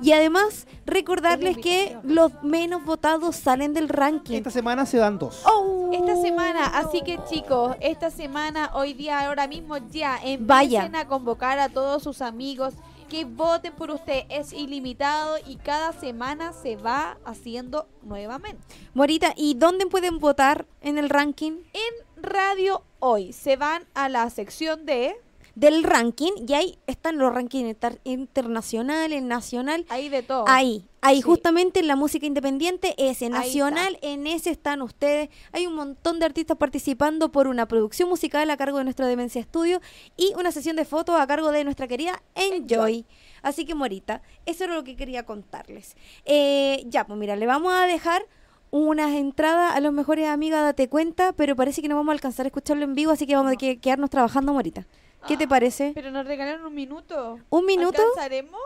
[0.00, 4.36] Y además, recordarles que los menos votados salen del ranking.
[4.36, 5.42] Esta semana se dan dos.
[5.44, 5.90] Oh.
[5.92, 10.90] Esta semana, así que chicos, esta semana, hoy día, ahora mismo ya, empiecen Vaya.
[10.94, 12.74] a convocar a todos sus amigos
[13.08, 14.24] que voten por usted.
[14.28, 18.62] Es ilimitado y cada semana se va haciendo nuevamente.
[18.94, 21.52] Morita, ¿y dónde pueden votar en el ranking?
[21.72, 25.16] En Radio Hoy se van a la sección de...
[25.54, 29.84] Del ranking, y ahí están los rankings inter- internacionales, nacional.
[29.88, 30.44] Ahí de todo.
[30.46, 31.22] Ahí, ahí Sí.
[31.22, 35.28] justamente en la música independiente, ese nacional, en ese están ustedes.
[35.52, 39.40] Hay un montón de artistas participando por una producción musical a cargo de nuestra Demencia
[39.40, 39.80] Estudio
[40.16, 43.04] y una sesión de fotos a cargo de nuestra querida Enjoy.
[43.42, 45.96] Así que Morita, eso era lo que quería contarles.
[46.24, 48.26] Eh, ya, pues mira, le vamos a dejar
[48.70, 52.44] unas entradas a los mejores amigas, date cuenta, pero parece que no vamos a alcanzar
[52.44, 54.86] a escucharlo en vivo, así que vamos a que- quedarnos trabajando, Morita.
[55.26, 55.92] ¿Qué te parece?
[55.94, 57.38] Pero nos regalaron un minuto.
[57.50, 58.00] ¿Un minuto?
[58.00, 58.60] ¿Alcanzaremos?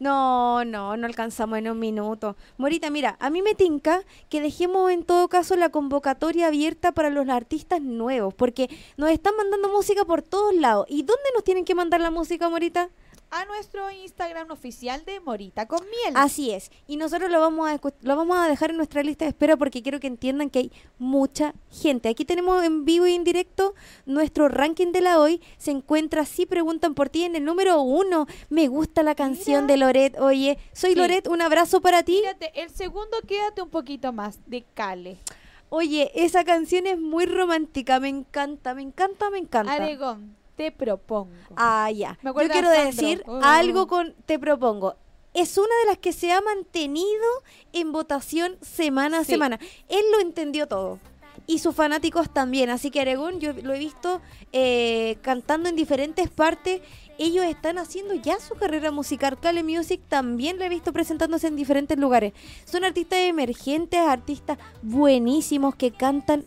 [0.00, 2.34] No, no, no alcanzamos en un minuto.
[2.56, 7.10] Morita, mira, a mí me tinca que dejemos en todo caso la convocatoria abierta para
[7.10, 10.86] los artistas nuevos, porque nos están mandando música por todos lados.
[10.88, 12.88] ¿Y dónde nos tienen que mandar la música, Morita?
[13.32, 16.14] A nuestro Instagram oficial de Morita con miel.
[16.14, 16.72] Así es.
[16.88, 19.82] Y nosotros lo vamos a lo vamos a dejar en nuestra lista de espera porque
[19.82, 22.08] quiero que entiendan que hay mucha gente.
[22.08, 23.74] Aquí tenemos en vivo y en directo
[24.04, 25.40] nuestro ranking de la hoy.
[25.58, 28.26] Se encuentra, si preguntan por ti, en el número uno.
[28.48, 29.74] Me gusta la canción Mira.
[29.74, 30.18] de Loret.
[30.18, 30.96] Oye, soy Sí.
[30.98, 32.20] Loret, un abrazo para ti.
[32.54, 35.18] El segundo quédate un poquito más de Cale.
[35.68, 39.72] Oye, esa canción es muy romántica, me encanta, me encanta, me encanta.
[39.72, 41.30] Aregón, te propongo.
[41.56, 42.18] Ah, ya.
[42.20, 43.40] Me Yo de quiero decir Oh.
[43.42, 44.94] algo con Te propongo.
[45.32, 47.24] Es una de las que se ha mantenido
[47.72, 49.32] en votación semana a Sí.
[49.32, 49.58] semana.
[49.88, 50.98] Él lo entendió todo.
[51.46, 52.68] Y sus fanáticos también.
[52.68, 54.20] Así que Aregón, yo lo he visto
[54.52, 56.82] eh, cantando en diferentes partes.
[57.16, 59.38] Ellos están haciendo ya su carrera musical.
[59.40, 62.34] Cale Music también lo he visto presentándose en diferentes lugares.
[62.66, 66.44] Son artistas emergentes, artistas buenísimos que cantan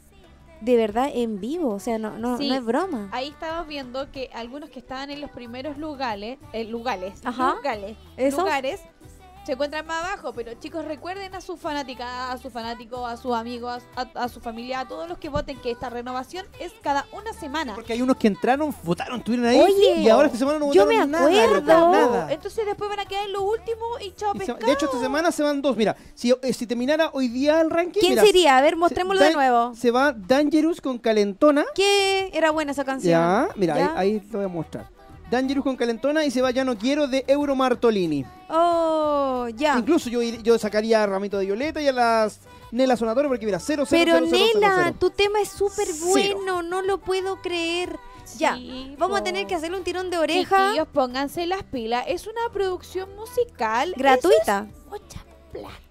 [0.64, 1.70] de verdad en vivo.
[1.74, 2.47] O sea, no, no, Sí.
[2.47, 3.09] no es broma.
[3.11, 7.55] Ahí estamos viendo que algunos que estaban en los primeros lugares, eh, lugares, Ajá.
[7.55, 8.39] lugares, ¿Esos?
[8.39, 8.80] lugares,
[9.46, 10.34] se encuentran más abajo.
[10.34, 14.39] Pero chicos, recuerden a sus fanáticas, a sus fanáticos, a sus amigos, a, a su
[14.39, 17.76] familia, a todos los que voten que esta renovación es cada una semana.
[17.76, 19.60] Porque hay unos que entraron, votaron, estuvieron ahí.
[19.60, 21.91] Oye, y ahora esta semana no yo votaron me nada, loco, acuerdo.
[22.12, 22.32] nada.
[22.34, 24.66] Entonces después van a quedar en lo último y chao se- pescado.
[24.66, 25.76] de hecho, esta semana se van dos.
[25.78, 28.00] Mira, si, eh, si terminara hoy día el ranking.
[28.00, 28.58] ¿Quién mira, sería?
[28.58, 29.76] A ver, se- mostrémoslo de Dan- nuevo.
[29.76, 31.66] Se va Dangerous con Calentona.
[31.76, 33.12] ¿Qué era buena esa canción?
[33.12, 33.94] Ya, mira, ¿Ya?
[33.98, 34.89] Ahí, ahí lo voy a mostrar.
[35.34, 38.24] Dangerous con Calentona y se va Ya No Quiero de Euro Martolini.
[38.50, 39.80] Oh, ya.
[39.80, 43.60] Incluso yo, yo sacaría a Ramito de Violeta y a las Nela Sonadora porque mira,
[43.60, 44.96] 0 0 Pero 0, 0, 0, Nela, 0.
[45.00, 47.98] tu tema es súper bueno, no lo puedo creer.
[48.38, 48.56] Ya,
[49.00, 52.06] vamos a tener que hacerle un tirón de oreja Chiquillos, pónganse las pilas.
[52.08, 53.96] Es una producción musical.
[53.98, 54.68] gratuita.
[54.70, 55.83] Eso es mucha plata.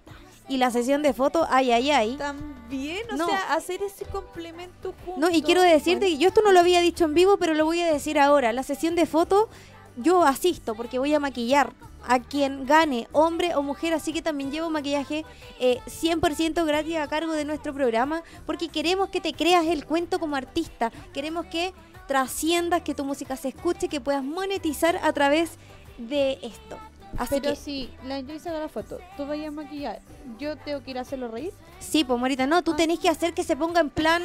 [0.49, 2.15] Y la sesión de fotos, ay, ay, ay.
[2.17, 3.27] También, o No.
[3.27, 5.17] sea, hacer ese complemento juntos.
[5.17, 7.65] No, y quiero decirte que yo esto no lo había dicho en vivo, pero lo
[7.65, 8.51] voy a decir ahora.
[8.51, 9.47] La sesión de fotos,
[9.95, 11.71] yo asisto porque voy a maquillar
[12.05, 15.23] a quien gane, hombre o mujer, así que también llevo maquillaje
[15.61, 20.19] eh, 100% gratis a cargo de nuestro programa, porque queremos que te creas el cuento
[20.19, 21.73] como artista, queremos que
[22.07, 25.51] trasciendas, que tu música se escuche, que puedas monetizar a través
[25.97, 26.77] de esto.
[27.17, 29.99] Así Pero que si la Enjoy saca la foto, tú vayas a maquillar,
[30.39, 31.53] yo tengo que ir a hacerlo reír.
[31.79, 32.75] Sí, pues Morita, no, tú Ah.
[32.77, 34.23] tenés que hacer que se ponga en plan.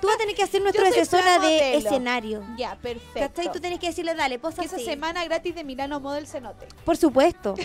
[0.00, 2.42] Tú vas a tener que hacer nuestra asesora de escenario.
[2.56, 3.20] Ya, perfecto.
[3.20, 3.52] ¿Cachai?
[3.52, 4.84] Tú tenés que decirle, dale, posa esa así.
[4.86, 6.66] semana gratis de Milano Model se note.
[6.84, 7.54] Por supuesto.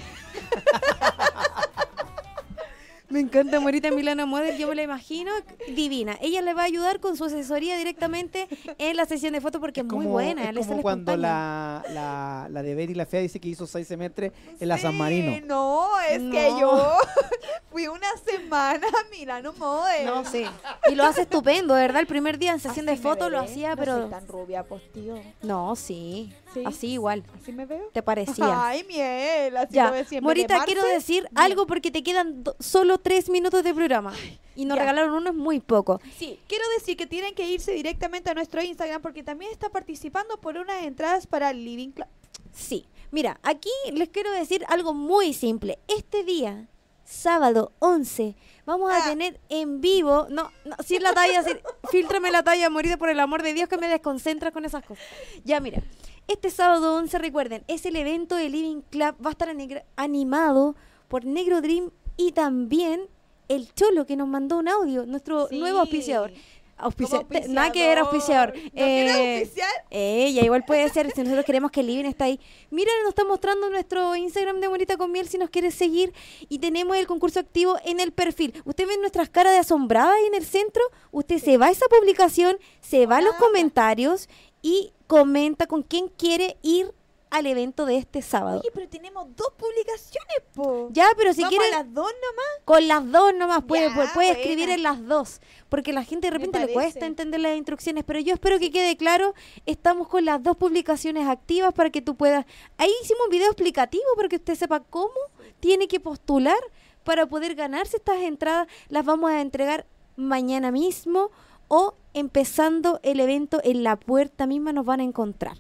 [3.10, 5.32] Me encanta Morita Milano Model, yo me la imagino
[5.76, 6.18] divina.
[6.22, 8.48] Ella le va a ayudar con su asesoría directamente
[8.78, 10.50] en la sesión de fotos porque es, muy buena.
[10.50, 13.88] Es le como cuando la, la, la de Betty la Fea dice que hizo seis
[13.88, 15.46] semestres en la San Sí, Marino.
[15.46, 16.98] No, es que yo
[17.72, 20.06] fui una semana a Milano Model.
[20.06, 20.46] No sé.
[20.92, 22.02] Y lo hace estupendo, ¿verdad?
[22.02, 24.02] El primer día en sesión de Así fotos lo hacía, No pero.
[24.02, 25.16] soy tan rubia, pues, tío.
[25.44, 26.34] No, sí.
[26.56, 26.64] Sí.
[26.66, 27.24] Así igual.
[27.36, 27.90] ¿Así me veo?
[27.92, 28.68] ¿Te parecía?
[28.68, 29.58] Ay, miel.
[29.58, 31.38] Así Ya, lo ves siempre de Morita, quiero decir Bien.
[31.38, 34.14] algo porque te quedan solo tres minutos de programa.
[34.56, 34.84] Y nos ya.
[34.84, 36.00] regalaron uno, es muy poco.
[36.18, 40.38] Sí, quiero decir que tienen que irse directamente a nuestro Instagram porque también está participando
[40.40, 42.08] por unas entradas para el Living Club.
[42.54, 45.78] Sí, mira, aquí les quiero decir algo muy simple.
[45.90, 46.70] Este día,
[47.04, 48.36] sábado 11,
[48.66, 49.10] vamos a Ah.
[49.10, 51.60] tener en vivo, no, no, sin la talla, sin-
[51.92, 55.04] filtrame la talla, morir por el amor de Dios que me desconcentras con esas cosas.
[55.44, 55.82] Ya, mira,
[56.28, 59.50] este sábado 11, recuerden, es el evento de Living Club, va a estar
[59.96, 60.76] animado
[61.08, 63.08] por Negro Dream y también
[63.48, 65.60] el Cholo que nos mandó un audio, nuestro Sí.
[65.60, 66.32] nuevo auspiciador.
[66.78, 68.54] Auspicia- Como te- nada que ver auspiciador.
[68.54, 69.70] ¿No quieres Eh, auspiciar?
[69.90, 72.40] ella igual puede ser si nosotros queremos que Living está ahí.
[72.70, 76.14] Mira, nos está mostrando nuestro Instagram de Morita con Miel si nos quiere seguir.
[76.50, 78.54] Y tenemos el concurso activo en el perfil.
[78.66, 80.82] Usted ve nuestras caras de asombrada ahí en el centro.
[81.12, 84.28] Usted se va a esa publicación, se va a los comentarios
[84.62, 86.92] y comenta con quién quiere ir
[87.36, 88.62] al evento de este sábado.
[88.62, 90.88] Oye, pero tenemos dos publicaciones, po.
[90.92, 92.46] Ya, pero si ¿Vamos quiere a las dos nomás?
[92.64, 96.28] con las dos nomás puede, Ya, puede, puede escribir en las dos, porque la gente
[96.28, 99.34] de repente le cuesta entender las instrucciones, pero yo espero que quede claro,
[99.66, 102.46] estamos con las dos publicaciones activas para que tú puedas,
[102.78, 105.14] ahí hicimos un video explicativo para que usted sepa cómo
[105.60, 106.58] tiene que postular
[107.04, 111.32] para poder ganarse estas entradas, las vamos a entregar mañana mismo
[111.68, 115.58] o empezando el evento en la puerta misma nos van a encontrar.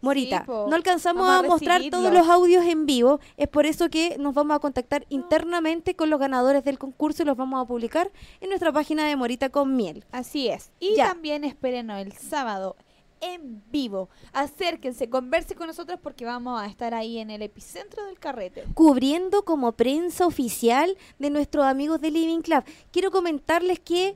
[0.00, 4.16] Morita, no alcanzamos a a mostrar todos los audios en vivo, es por eso que
[4.18, 8.10] nos vamos a contactar internamente con los ganadores del concurso y los vamos a publicar
[8.40, 10.04] en nuestra página de Morita con Miel.
[10.12, 10.70] Así es.
[10.80, 11.08] Y Ya.
[11.08, 12.76] también espérenos el sábado
[13.20, 14.08] en vivo.
[14.32, 18.64] Acérquense, converse con nosotros porque vamos a estar ahí en el epicentro del carrete.
[18.74, 22.62] cubriendo como prensa oficial de nuestros amigos de Living Club.
[22.92, 24.14] Quiero comentarles que,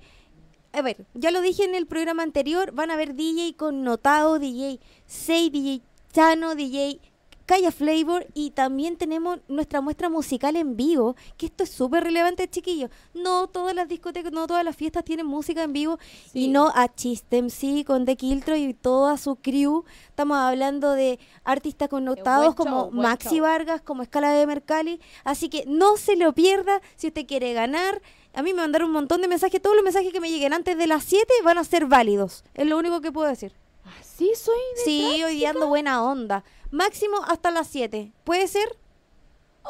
[0.73, 4.79] a ver, ya lo dije en el programa anterior, van a ver DJ connotado, DJ
[5.13, 6.99] 6, DJ Chano, DJ
[7.45, 12.49] Calla Flavor y también tenemos nuestra muestra musical en vivo, que esto es súper relevante,
[12.49, 12.91] chiquillos.
[13.13, 15.99] No todas las discotecas, no todas las fiestas tienen música en vivo
[16.33, 19.85] y no a Chistem, sí, con The Kiltro y toda su crew.
[20.09, 23.43] Estamos hablando de artistas connotados como show, Maxi show.
[23.43, 24.99] Vargas, como Escala de Mercalli.
[25.25, 28.01] Así que no se lo pierda si usted quiere ganar.
[28.33, 29.61] A mí me mandaron un montón de mensajes.
[29.61, 32.45] Todos los mensajes que me lleguen antes de las 7 van a ser válidos.
[32.55, 33.62] Es lo único que puedo decir.
[34.01, 36.45] Así soy de Sí, hoy día ando buena onda.
[36.71, 38.13] Máximo hasta las 7.
[38.25, 38.77] ¿Puede ser?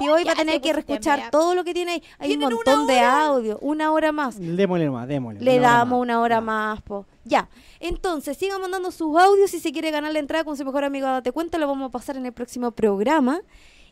[0.01, 2.03] Y hoy ya va a tener que reescuchar todo lo que tiene ahí.
[2.19, 3.59] Hay un ¿Tienen una montón de audio.
[3.61, 4.37] Una hora más.
[4.39, 5.41] Démosle más, démosle.
[5.41, 7.07] Le una damos una hora más, po.
[7.25, 7.49] Ya.
[7.79, 9.51] Entonces, sigan mandando sus audios.
[9.51, 11.93] Si se quiere ganar la entrada con su mejor amigo, date cuenta, lo vamos a
[11.93, 13.43] pasar en el próximo programa.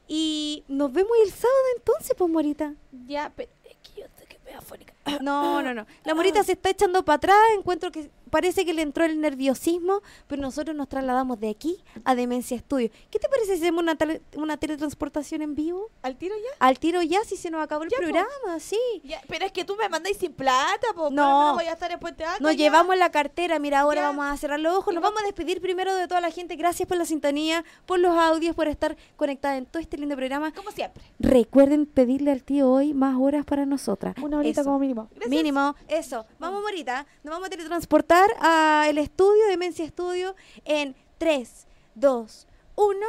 [0.08, 2.74] Y nos vemos el sábado entonces, pues, Morita.
[3.06, 4.94] Ya, pero es que yo estoy que me afónica.
[5.20, 5.86] No, no, no.
[6.04, 7.36] La Morita se está echando para atrás.
[7.56, 12.14] Encuentro que parece que le entró el nerviosismo, pero nosotros nos trasladamos de aquí a
[12.14, 12.90] Demencia Estudio.
[13.10, 15.90] ¿Qué te parece si hacemos una, tele- una teletransportación en vivo?
[16.02, 16.64] ¿Al tiro ya?
[16.66, 18.02] Al tiro ya, si se nos acabó el Ya, po.
[18.04, 18.78] programa, sí.
[19.02, 21.10] Ya, Pero es que tú me mandáis sin plata, po.
[21.10, 21.48] No.
[21.50, 22.42] No voy a estar en Puente Alto.
[22.44, 22.64] Nos ya.
[22.66, 24.94] llevamos la cartera, mira, ahora vamos a cerrar los ojos.
[24.94, 26.54] Nos va- vamos a despedir primero de toda la gente.
[26.56, 30.52] Gracias por la sintonía, por los audios, por estar conectada en todo este lindo programa.
[30.52, 31.02] Como siempre.
[31.18, 34.14] Recuerden pedirle al tío hoy más horas para nosotras.
[34.22, 34.70] Una horita Eso.
[34.70, 35.08] como mínimo.
[35.10, 35.30] Gracias.
[35.30, 36.26] Mínimo, eso.
[36.38, 37.06] Vamos, Morita.
[37.22, 40.34] Nos vamos a teletransportar al estudio, Demencia Estudio,
[40.64, 43.06] en 3, 2, 1.